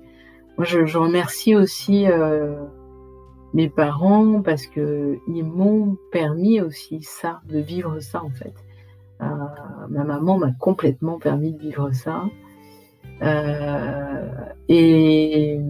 Moi 0.58 0.66
je, 0.66 0.98
remercie 0.98 1.56
aussi 1.56 2.06
euh, 2.06 2.64
mes 3.54 3.68
parents 3.68 4.42
parce 4.42 4.66
que 4.66 5.18
ils 5.28 5.44
m'ont 5.44 5.96
permis 6.10 6.60
aussi 6.60 7.02
ça, 7.02 7.40
de 7.48 7.58
vivre 7.58 8.00
ça 8.00 8.22
en 8.22 8.30
fait. 8.30 8.54
Euh, 9.22 9.26
ma 9.88 10.04
maman 10.04 10.38
m'a 10.38 10.52
complètement 10.52 11.18
permis 11.18 11.52
de 11.52 11.58
vivre 11.58 11.92
ça. 11.92 12.24
Euh, 13.22 14.28
et 14.68 15.60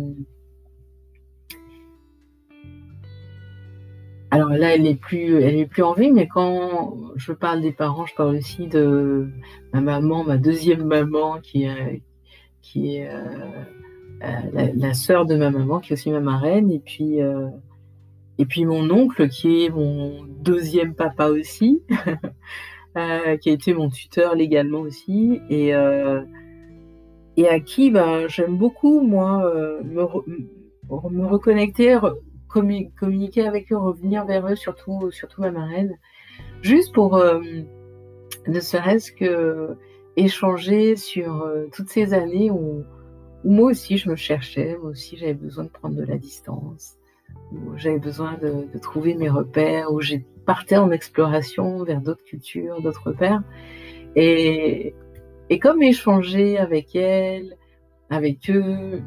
Alors 4.32 4.48
là, 4.48 4.74
elle 4.74 4.86
est 4.86 4.94
plus, 4.94 5.42
elle 5.42 5.56
est 5.56 5.66
plus 5.66 5.82
en 5.82 5.92
vie, 5.92 6.10
mais 6.10 6.26
quand 6.26 6.96
je 7.16 7.32
parle 7.32 7.60
des 7.60 7.70
parents, 7.70 8.06
je 8.06 8.14
parle 8.14 8.36
aussi 8.36 8.66
de 8.66 9.28
ma 9.74 9.82
maman, 9.82 10.24
ma 10.24 10.38
deuxième 10.38 10.86
maman, 10.86 11.38
qui 11.42 11.66
qui 12.62 12.96
est 12.96 13.08
euh, 13.08 13.18
euh, 14.24 14.68
la, 14.74 14.94
sœur 14.94 15.26
de 15.26 15.34
ma 15.34 15.50
maman, 15.50 15.80
qui 15.80 15.92
est 15.92 15.94
aussi 15.94 16.10
ma 16.10 16.20
marraine, 16.20 16.70
et 16.70 16.78
puis 16.78 17.20
euh, 17.20 17.48
et 18.38 18.46
puis 18.46 18.64
mon 18.64 18.88
oncle, 18.90 19.28
qui 19.28 19.64
est 19.64 19.68
mon 19.68 20.24
deuxième 20.24 20.94
papa 20.94 21.28
aussi, 21.28 21.82
qui 22.94 23.50
a 23.50 23.52
été 23.52 23.74
mon 23.74 23.90
tuteur 23.90 24.34
légalement 24.34 24.80
aussi, 24.80 25.40
et 25.50 25.72
et 27.36 27.48
à 27.48 27.60
qui 27.60 27.90
ben, 27.90 28.28
j'aime 28.28 28.56
beaucoup 28.56 29.00
moi 29.00 29.52
me, 29.84 30.02
reconnecter 31.26 31.98
communiquer 32.48 33.46
avec 33.46 33.72
eux, 33.72 33.76
revenir 33.76 34.24
vers 34.26 34.46
eux, 34.46 34.56
surtout, 34.56 35.10
surtout 35.10 35.40
ma 35.40 35.50
marraine, 35.50 35.96
juste 36.62 36.94
pour 36.94 37.22
ne 38.46 38.60
serait-ce 38.60 39.12
que 39.12 39.76
échanger 40.16 40.96
sur 40.96 41.42
euh, 41.42 41.66
toutes 41.72 41.88
ces 41.88 42.14
années 42.14 42.50
où, 42.50 42.84
moi 43.44 43.70
aussi 43.70 43.96
je 43.98 44.08
me 44.08 44.16
cherchais, 44.16 44.76
moi 44.80 44.90
aussi 44.90 45.16
j'avais 45.16 45.34
besoin 45.34 45.64
de 45.64 45.70
prendre 45.70 45.96
de 45.96 46.04
la 46.04 46.16
distance, 46.16 46.96
où 47.52 47.76
j'avais 47.76 47.98
besoin 47.98 48.38
de, 48.40 48.78
trouver 48.78 49.14
mes 49.14 49.28
repères, 49.28 49.92
où 49.92 50.00
j'ai 50.00 50.24
partais 50.46 50.76
en 50.76 50.90
exploration 50.90 51.82
vers 51.84 52.00
d'autres 52.00 52.24
cultures, 52.24 52.80
d'autres 52.82 53.08
repères. 53.08 53.42
Et, 54.16 54.94
et 55.50 55.58
comme 55.58 55.82
échanger 55.82 56.58
avec 56.58 56.94
elle, 56.94 57.56
avec 58.10 58.50
eux, 58.50 59.02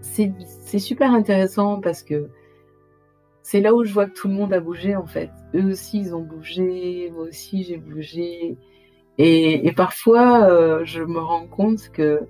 c'est 0.00 0.78
super 0.78 1.12
intéressant 1.12 1.80
parce 1.80 2.02
que 2.02 2.28
c'est 3.42 3.60
là 3.60 3.74
où 3.74 3.84
je 3.84 3.92
vois 3.92 4.06
que 4.06 4.14
tout 4.14 4.28
le 4.28 4.34
monde 4.34 4.52
a 4.52 4.60
bougé 4.60 4.96
en 4.96 5.06
fait. 5.06 5.30
Eux 5.54 5.66
aussi, 5.66 6.00
ils 6.00 6.14
ont 6.14 6.22
bougé, 6.22 7.12
moi 7.14 7.24
aussi, 7.24 7.62
j'ai 7.62 7.76
bougé. 7.76 8.56
Et, 9.18 9.72
parfois, 9.74 10.44
euh, 10.44 10.84
je 10.84 11.02
me 11.02 11.18
rends 11.18 11.46
compte 11.46 11.88
que 11.90 12.20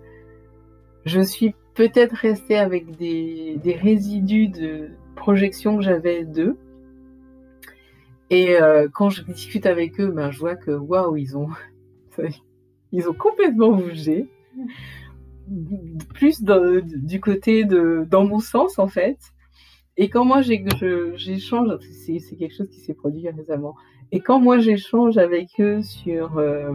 je 1.05 1.21
suis 1.21 1.55
peut-être 1.75 2.15
restée 2.15 2.57
avec 2.57 2.97
des, 2.97 3.79
résidus 3.81 4.49
de 4.49 4.91
projection 5.17 5.77
que 5.77 5.83
j'avais 5.83 6.25
d'eux. 6.25 6.57
Et 8.31 8.61
euh, 8.61 8.89
quand 8.93 9.11
je 9.11 9.23
discute 9.23 9.67
avec 9.67 10.01
eux, 10.01 10.11
ben, 10.11 10.31
je 10.31 10.39
vois 10.39 10.57
que 10.57 10.71
waouh, 10.71 11.17
ils 11.17 11.37
ont, 11.37 11.49
ils 12.93 13.09
ont 13.09 13.15
complètement 13.15 13.73
bougé. 13.73 14.29
Plus 16.15 16.43
du 16.43 17.21
côté 17.21 17.65
de, 17.65 18.05
dans 18.11 18.25
mon 18.25 18.41
sens 18.41 18.81
en 18.81 18.89
fait. 18.89 19.19
Et 19.97 20.09
quand 20.09 20.25
moi 20.25 20.43
j'échange, 20.43 21.79
c'est 21.81 22.37
quelque 22.37 22.55
chose 22.55 22.69
qui 22.69 22.81
s'est 22.81 22.95
produit 22.95 23.29
récemment. 23.29 23.77
Et 24.13 24.21
quand 24.21 24.41
moi 24.41 24.59
j'échange 24.59 25.19
avec 25.19 25.61
eux 25.61 25.83
sur, 25.83 26.39
euh, 26.39 26.73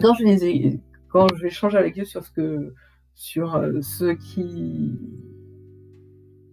quand 0.00 0.14
je 0.14 0.24
les 0.24 0.80
quand 1.08 1.26
j'échange 1.36 1.74
avec 1.74 1.98
eux 1.98 2.04
sur 2.04 2.24
ce 2.24 2.30
que, 2.30 2.74
sur 3.14 3.56
euh, 3.56 3.80
ce 3.80 4.12
qui, 4.12 4.98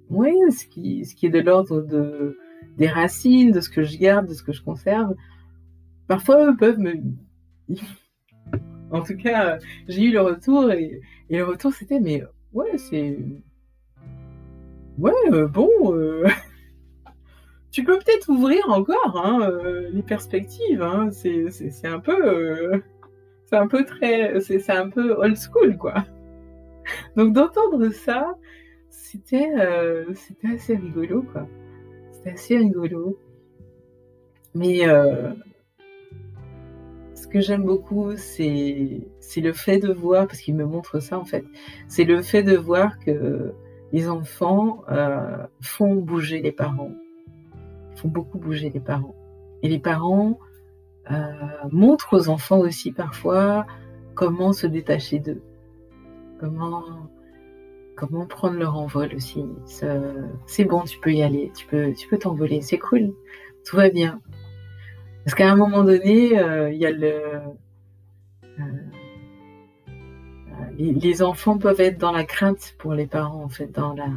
oui, 0.10 0.34
ce 0.50 0.66
qui, 0.66 1.06
ce 1.06 1.14
qui 1.16 1.28
est 1.28 1.30
de 1.30 1.40
l'ordre 1.40 1.82
de 1.82 2.38
des 2.78 2.88
racines, 2.88 3.52
de 3.52 3.62
ce 3.62 3.70
que 3.70 3.84
je 3.84 3.98
garde, 3.98 4.28
de 4.28 4.34
ce 4.34 4.44
que 4.44 4.52
je 4.52 4.64
conserve, 4.64 5.14
parfois 6.08 6.50
eux 6.50 6.56
peuvent 6.58 6.80
me, 6.80 6.96
en 8.92 9.02
tout 9.04 9.18
cas, 9.18 9.60
j'ai 9.88 10.04
eu 10.06 10.12
le 10.12 10.22
retour 10.22 10.72
et, 10.72 11.02
le 11.30 11.44
retour 11.44 11.74
c'était 11.74 12.00
mais 12.00 12.24
ouais 12.54 12.78
c'est 12.78 13.18
Ouais, 14.98 15.12
euh, 15.34 15.48
bon, 15.48 15.70
tu 17.76 17.84
peux 17.84 17.98
peut-être 17.98 18.30
ouvrir 18.30 18.70
encore 18.70 19.22
hein, 19.22 19.42
euh, 19.42 19.90
les 19.92 20.02
perspectives. 20.02 20.82
Hein. 20.82 21.10
C'est, 21.12 21.50
un 21.84 22.00
peu, 22.00 22.82
c'est 23.48 23.58
un 23.58 23.68
peu 23.68 23.84
très, 23.84 24.40
c'est, 24.40 24.70
un 24.70 24.90
peu 24.90 25.12
old 25.18 25.36
school, 25.36 25.78
quoi. 25.78 26.06
Donc 27.18 27.34
d'entendre 27.34 27.90
ça, 27.90 28.38
c'était, 28.90 29.52
c'était 30.14 30.54
assez 30.56 30.78
rigolo, 30.78 31.24
quoi. 31.34 31.50
C'était 32.12 32.32
assez 32.32 32.58
rigolo. 32.58 33.20
Mais 34.54 34.86
ce 37.14 37.28
que 37.28 37.42
j'aime 37.42 37.66
beaucoup, 37.66 38.16
c'est, 38.16 39.02
c'est 39.20 39.42
le 39.42 39.52
fait 39.52 39.80
de 39.80 39.92
voir, 39.92 40.28
parce 40.28 40.40
qu'il 40.40 40.56
me 40.56 40.64
montre 40.64 41.02
ça 41.02 41.20
en 41.20 41.26
fait, 41.26 41.44
c'est 41.90 42.06
le 42.06 42.22
fait 42.22 42.44
de 42.44 42.56
voir 42.56 43.00
que 43.00 43.54
les 43.92 44.08
enfants 44.08 44.84
euh, 44.90 45.46
font 45.62 45.96
bouger 45.96 46.42
les 46.42 46.54
parents, 46.54 46.92
beaucoup 48.08 48.40
bouger 48.40 48.70
les 48.70 48.80
parents. 48.80 49.16
Et 49.62 49.70
les 49.70 49.80
parents 49.80 50.40
montre 51.72 52.18
aux 52.18 52.30
enfants 52.30 52.60
aussi 52.60 52.92
parfois 52.92 53.68
comment 54.16 54.54
se 54.54 54.66
détacher 54.66 55.20
d'eux, 55.20 55.44
comment, 56.40 56.84
comment 57.96 58.26
prendre 58.26 58.58
leur 58.58 58.76
envol 58.76 59.14
aussi. 59.16 59.46
C'est 59.66 60.66
bon, 60.66 60.82
tu 60.82 61.00
peux 61.00 61.14
y 61.14 61.22
aller, 61.22 61.52
tu 61.56 61.68
peux 61.68 61.94
tu 61.94 62.08
peux 62.08 62.18
t'envoler, 62.18 62.62
c'est 62.62 62.80
cool, 62.80 63.14
tout 63.66 63.76
va 63.76 63.90
bien. 63.90 64.20
Parce 65.24 65.36
qu'à 65.36 65.52
un 65.52 65.56
moment 65.56 65.84
donné, 65.84 66.32
il 66.72 66.78
y 66.78 66.86
a 66.86 66.92
le 66.92 67.40
les, 70.78 71.22
enfants 71.22 71.58
peuvent 71.58 71.80
être 71.80 71.98
dans 71.98 72.12
la 72.12 72.24
crainte 72.24 72.76
pour 72.78 72.94
les 72.94 73.08
parents, 73.08 73.44
en 73.44 73.50
fait, 73.50 73.68
dans 73.68 73.94
la, 73.94 74.08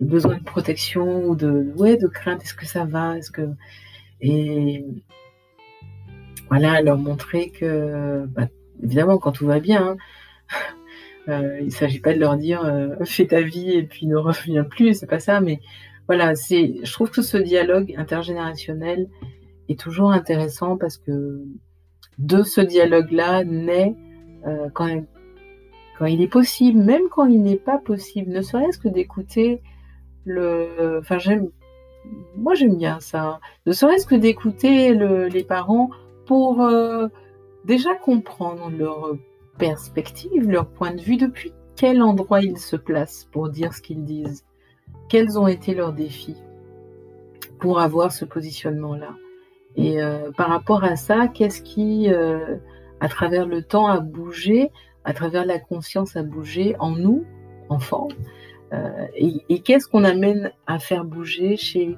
besoin 0.00 0.36
de 0.38 0.44
protection 0.44 1.24
ou 1.24 1.34
de, 1.34 1.72
ouais, 1.76 1.96
de 1.96 2.06
crainte. 2.06 2.42
Est-ce 2.42 2.54
que 2.54 2.66
ça 2.66 2.84
va 2.84 3.18
Est-ce 3.18 3.30
que 3.30 3.48
et 4.20 4.84
voilà, 6.48 6.82
leur 6.82 6.98
montrer 6.98 7.50
que, 7.50 8.26
bah, 8.26 8.48
évidemment, 8.82 9.18
quand 9.18 9.32
tout 9.32 9.46
va 9.46 9.60
bien, 9.60 9.96
hein, 9.96 9.96
euh, 11.28 11.58
il 11.60 11.66
ne 11.66 11.70
s'agit 11.70 12.00
pas 12.00 12.12
de 12.12 12.18
leur 12.18 12.36
dire 12.36 12.64
euh, 12.64 12.96
fais 13.04 13.26
ta 13.26 13.40
vie 13.40 13.72
et 13.72 13.84
puis 13.84 14.06
ne 14.06 14.16
reviens 14.16 14.64
plus, 14.64 14.94
c'est 14.94 15.06
pas 15.06 15.20
ça, 15.20 15.40
mais 15.40 15.60
voilà, 16.06 16.34
c'est, 16.34 16.74
je 16.82 16.92
trouve 16.92 17.10
que 17.10 17.22
ce 17.22 17.36
dialogue 17.36 17.94
intergénérationnel 17.96 19.08
est 19.68 19.78
toujours 19.78 20.10
intéressant 20.10 20.76
parce 20.76 20.96
que 20.96 21.44
de 22.18 22.42
ce 22.42 22.60
dialogue-là 22.60 23.44
naît 23.44 23.94
euh, 24.46 24.68
quand 24.74 24.88
quand 25.98 26.06
il 26.06 26.22
est 26.22 26.28
possible, 26.28 26.80
même 26.80 27.02
quand 27.10 27.26
il 27.26 27.42
n'est 27.42 27.56
pas 27.56 27.76
possible, 27.76 28.32
ne 28.32 28.40
serait-ce 28.40 28.78
que 28.78 28.88
d'écouter 28.88 29.60
le. 30.24 30.98
Enfin. 31.00 31.18
Moi, 32.36 32.54
j'aime 32.54 32.76
bien 32.76 32.98
ça. 33.00 33.40
Ne 33.66 33.72
serait-ce 33.72 34.06
que 34.06 34.14
d'écouter 34.14 34.94
les 34.94 35.44
parents 35.44 35.90
pour 36.26 36.62
euh, 36.62 37.08
déjà 37.64 37.94
comprendre 37.94 38.70
leur 38.70 39.16
perspective, 39.58 40.48
leur 40.48 40.66
point 40.66 40.94
de 40.94 41.00
vue, 41.00 41.16
depuis 41.16 41.52
quel 41.76 42.02
endroit 42.02 42.40
ils 42.40 42.58
se 42.58 42.76
placent 42.76 43.28
pour 43.32 43.48
dire 43.48 43.74
ce 43.74 43.82
qu'ils 43.82 44.04
disent. 44.04 44.44
Quels 45.08 45.38
ont 45.38 45.46
été 45.46 45.74
leurs 45.74 45.92
défis 45.92 46.36
pour 47.58 47.80
avoir 47.80 48.12
ce 48.12 48.24
positionnement-là? 48.24 49.14
Et 49.76 50.02
euh, 50.02 50.30
par 50.32 50.48
rapport 50.48 50.84
à 50.84 50.96
ça, 50.96 51.28
qu'est-ce 51.28 51.62
qui, 51.62 52.12
euh, 52.12 52.56
à 53.00 53.08
travers 53.08 53.46
le 53.46 53.62
temps, 53.62 53.86
a 53.86 54.00
bougé 54.00 54.70
à 55.04 55.12
travers 55.12 55.44
la 55.44 55.58
conscience 55.58 56.16
à 56.16 56.22
bouger 56.22 56.76
en 56.78 56.90
nous, 56.90 57.24
enfants, 57.68 58.08
euh, 58.72 59.06
et, 59.14 59.60
qu'est-ce 59.60 59.88
qu'on 59.88 60.04
amène 60.04 60.52
à 60.66 60.78
faire 60.78 61.04
bouger 61.04 61.56
chez 61.56 61.96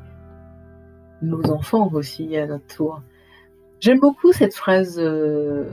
nos 1.21 1.51
enfants 1.51 1.91
aussi 1.93 2.37
à 2.37 2.47
notre 2.47 2.67
tour? 2.67 3.03
J'aime 3.81 4.01
beaucoup 4.01 4.33
cette 4.33 4.55
phrase 4.55 4.99
euh, 4.99 5.67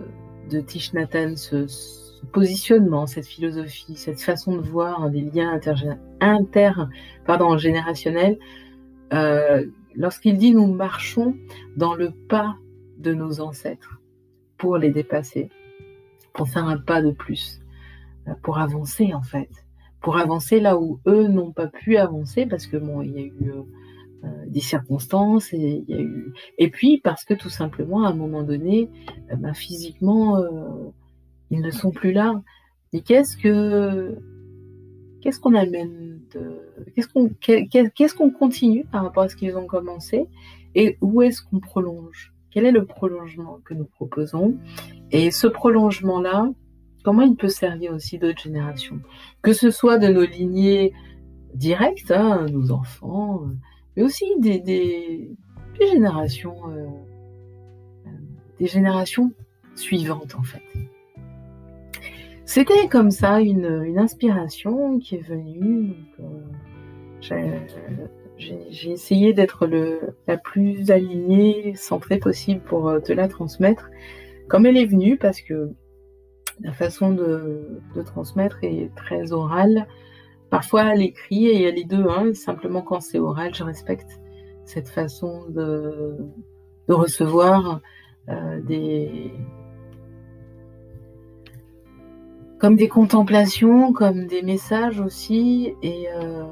de 0.50 0.60
Tish 0.60 0.94
Nathan, 0.94 1.36
ce, 1.36 1.68
positionnement, 2.34 3.08
cette 3.08 3.28
philosophie, 3.28 3.96
cette 3.96 4.22
façon 4.22 4.58
de 4.58 4.62
voir 4.62 5.10
des 5.10 5.22
liens 5.22 5.54
inter, 5.54 5.76
inter 6.20 6.72
pardon, 7.26 7.58
générationnels. 7.58 8.38
Euh, 9.14 9.66
lorsqu'il 9.96 10.38
dit 10.38 10.52
nous 10.52 10.68
marchons 10.68 11.36
dans 11.78 11.96
le 11.96 12.12
pas 12.12 12.58
de 12.98 13.14
nos 13.14 13.40
ancêtres 13.40 14.02
pour 14.58 14.78
les 14.78 14.92
dépasser 14.92 15.50
pour 16.34 16.48
faire 16.48 16.66
un 16.66 16.78
pas 16.78 17.02
de 17.02 17.12
plus, 17.12 17.62
pour 18.44 18.60
avancer 18.60 19.14
en 19.14 19.22
fait, 19.22 19.50
pour 20.02 20.18
avancer 20.18 20.60
là 20.60 20.80
où 20.80 21.00
eux 21.08 21.28
n'ont 21.28 21.52
pas 21.52 21.68
pu 21.68 21.98
avancer 21.98 22.46
parce 22.46 22.68
que 22.68 22.78
bon, 22.78 23.02
il 23.02 23.12
y 23.12 23.20
a 23.20 23.26
eu 23.26 23.34
euh, 23.44 23.62
euh, 24.26 24.46
des 24.48 24.60
circonstances 24.60 25.54
et 25.54 26.70
puis 26.72 27.00
parce 27.00 27.24
que 27.24 27.34
tout 27.34 27.50
simplement 27.50 28.06
à 28.06 28.10
un 28.10 28.16
moment 28.16 28.44
donné, 28.44 28.90
bah, 29.38 29.54
physiquement 29.54 30.38
ils 31.52 31.62
ne 31.62 31.72
sont 31.72 31.92
plus 31.92 32.12
là. 32.12 32.42
Et 32.94 33.02
qu'est-ce 33.02 33.38
que 33.38 34.16
qu'est-ce 35.22 35.40
qu'on 35.40 35.56
amène 35.56 36.22
de 36.34 36.62
qu'est-ce 36.96 37.08
qu'on 37.08 37.30
qu'est-ce 37.30 38.16
qu'on 38.16 38.32
continue 38.32 38.86
par 38.86 39.04
rapport 39.04 39.24
à 39.24 39.30
ce 39.30 39.36
qu'ils 39.36 39.56
ont 39.58 39.68
commencé 39.68 40.28
et 40.76 40.98
où 41.02 41.22
est-ce 41.22 41.42
qu'on 41.44 41.60
prolonge? 41.60 42.34
Quel 42.52 42.66
est 42.66 42.72
le 42.72 42.86
prolongement 42.86 43.60
que 43.64 43.74
nous 43.74 43.86
proposons? 43.86 44.58
Et 45.12 45.32
ce 45.32 45.48
prolongement-là, 45.48 46.50
comment 47.10 47.24
il 47.24 47.36
peut 47.36 47.50
servir 47.50 47.92
aussi 47.92 48.20
d'autres 48.20 48.44
générations 48.44 49.00
Que 49.42 49.52
ce 49.52 49.72
soit 49.72 49.98
de 49.98 50.10
nos 50.10 50.26
lignées 50.26 50.94
directes, 51.56 52.12
hein, 52.12 52.46
nos 52.52 52.70
enfants, 52.70 53.48
mais 53.98 54.04
aussi 54.04 54.26
des, 54.38 55.32
générations, 55.82 56.70
euh, 56.70 56.86
euh, 58.06 58.10
des 58.60 58.68
générations 58.68 59.32
suivantes 59.74 60.36
en 60.36 60.44
fait. 60.44 60.62
C'était 62.46 62.88
comme 62.88 63.10
ça 63.10 63.42
une, 63.42 63.98
inspiration 63.98 65.00
qui 65.00 65.16
est 65.16 65.28
venue. 65.28 65.96
Euh, 66.20 67.60
j'ai 68.38 68.92
essayé 68.92 69.34
d'être 69.34 69.68
la 70.28 70.38
plus 70.38 70.92
alignée, 70.92 71.74
centrée 71.76 72.20
possible 72.20 72.62
pour 72.62 72.88
euh, 72.88 73.00
te 73.00 73.14
la 73.14 73.28
transmettre 73.28 73.90
comme 74.50 74.66
elle 74.66 74.78
est 74.78 74.86
venue, 74.86 75.16
parce 75.16 75.42
que 75.42 75.72
la 76.62 76.74
façon 76.74 77.12
de, 77.12 77.82
transmettre 78.06 78.58
est 78.64 78.92
très 78.96 79.32
orale. 79.32 79.88
Parfois 80.50 80.82
à 80.82 80.96
l'écrit, 80.96 81.46
et 81.46 81.56
il 81.56 81.62
y 81.62 81.68
a 81.68 81.72
les 81.72 81.84
deux. 81.84 82.08
Hein, 82.08 82.34
simplement 82.34 82.82
quand 82.82 83.02
c'est 83.02 83.20
oral, 83.20 83.54
je 83.54 83.64
respecte 83.64 84.20
cette 84.66 84.90
façon 84.90 85.46
de, 85.50 86.18
recevoir 86.88 87.82
euh, 88.30 88.60
des 88.62 89.32
comme 92.60 92.76
des 92.76 92.90
contemplations, 92.90 93.94
comme 93.94 94.28
des 94.28 94.42
messages 94.42 95.00
aussi, 95.00 95.74
euh, 95.84 96.44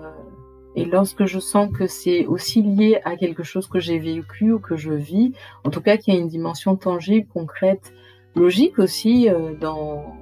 et 0.75 0.85
lorsque 0.85 1.25
je 1.25 1.39
sens 1.39 1.69
que 1.71 1.85
c'est 1.85 2.25
aussi 2.25 2.61
lié 2.61 3.01
à 3.03 3.17
quelque 3.17 3.43
chose 3.43 3.67
que 3.67 3.79
j'ai 3.79 3.99
vécu 3.99 4.53
ou 4.53 4.59
que 4.59 4.77
je 4.77 4.93
vis, 4.93 5.33
en 5.65 5.69
tout 5.69 5.81
cas 5.81 5.97
qu'il 5.97 6.13
y 6.13 6.17
a 6.17 6.19
une 6.19 6.29
dimension 6.29 6.77
tangible, 6.77 7.27
concrète, 7.33 7.91
logique 8.37 8.79
aussi 8.79 9.29
euh, 9.29 9.53
dans, 9.55 10.15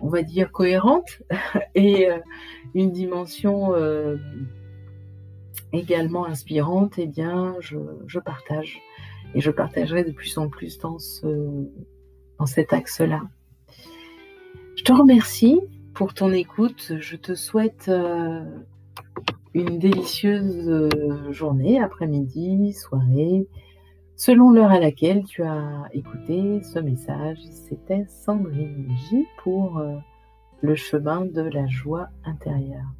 on 0.00 0.08
va 0.08 0.22
dire, 0.22 0.52
cohérente, 0.52 1.22
et 1.74 2.10
euh, 2.10 2.18
une 2.74 2.92
dimension 2.92 3.74
euh, 3.74 4.16
également 5.72 6.26
inspirante, 6.26 6.94
eh 6.98 7.06
bien, 7.06 7.56
je, 7.60 7.78
je, 8.06 8.18
partage. 8.18 8.78
Et 9.34 9.40
je 9.40 9.50
partagerai 9.50 10.04
de 10.04 10.12
plus 10.12 10.38
en 10.38 10.48
plus 10.48 10.78
dans, 10.78 10.98
ce, 10.98 11.66
dans 12.38 12.46
cet 12.46 12.72
axe-là. 12.72 13.22
Je 14.76 14.84
te 14.84 14.92
remercie 14.92 15.60
pour 15.94 16.14
ton 16.14 16.32
écoute. 16.32 16.92
Je 17.00 17.16
te 17.16 17.34
souhaite 17.34 17.90
une 19.54 19.78
délicieuse 19.78 20.88
journée, 21.30 21.82
après-midi, 21.82 22.72
soirée, 22.72 23.48
selon 24.16 24.50
l'heure 24.50 24.72
à 24.72 24.80
laquelle 24.80 25.24
tu 25.24 25.42
as 25.42 25.84
écouté 25.92 26.62
ce 26.62 26.78
message. 26.78 27.38
C'était 27.50 28.06
Sandrine 28.08 28.88
J 29.08 29.26
pour 29.44 29.78
euh, 29.78 29.96
le 30.62 30.74
chemin 30.74 31.26
de 31.26 31.42
la 31.42 31.66
joie 31.66 32.08
intérieure. 32.24 32.95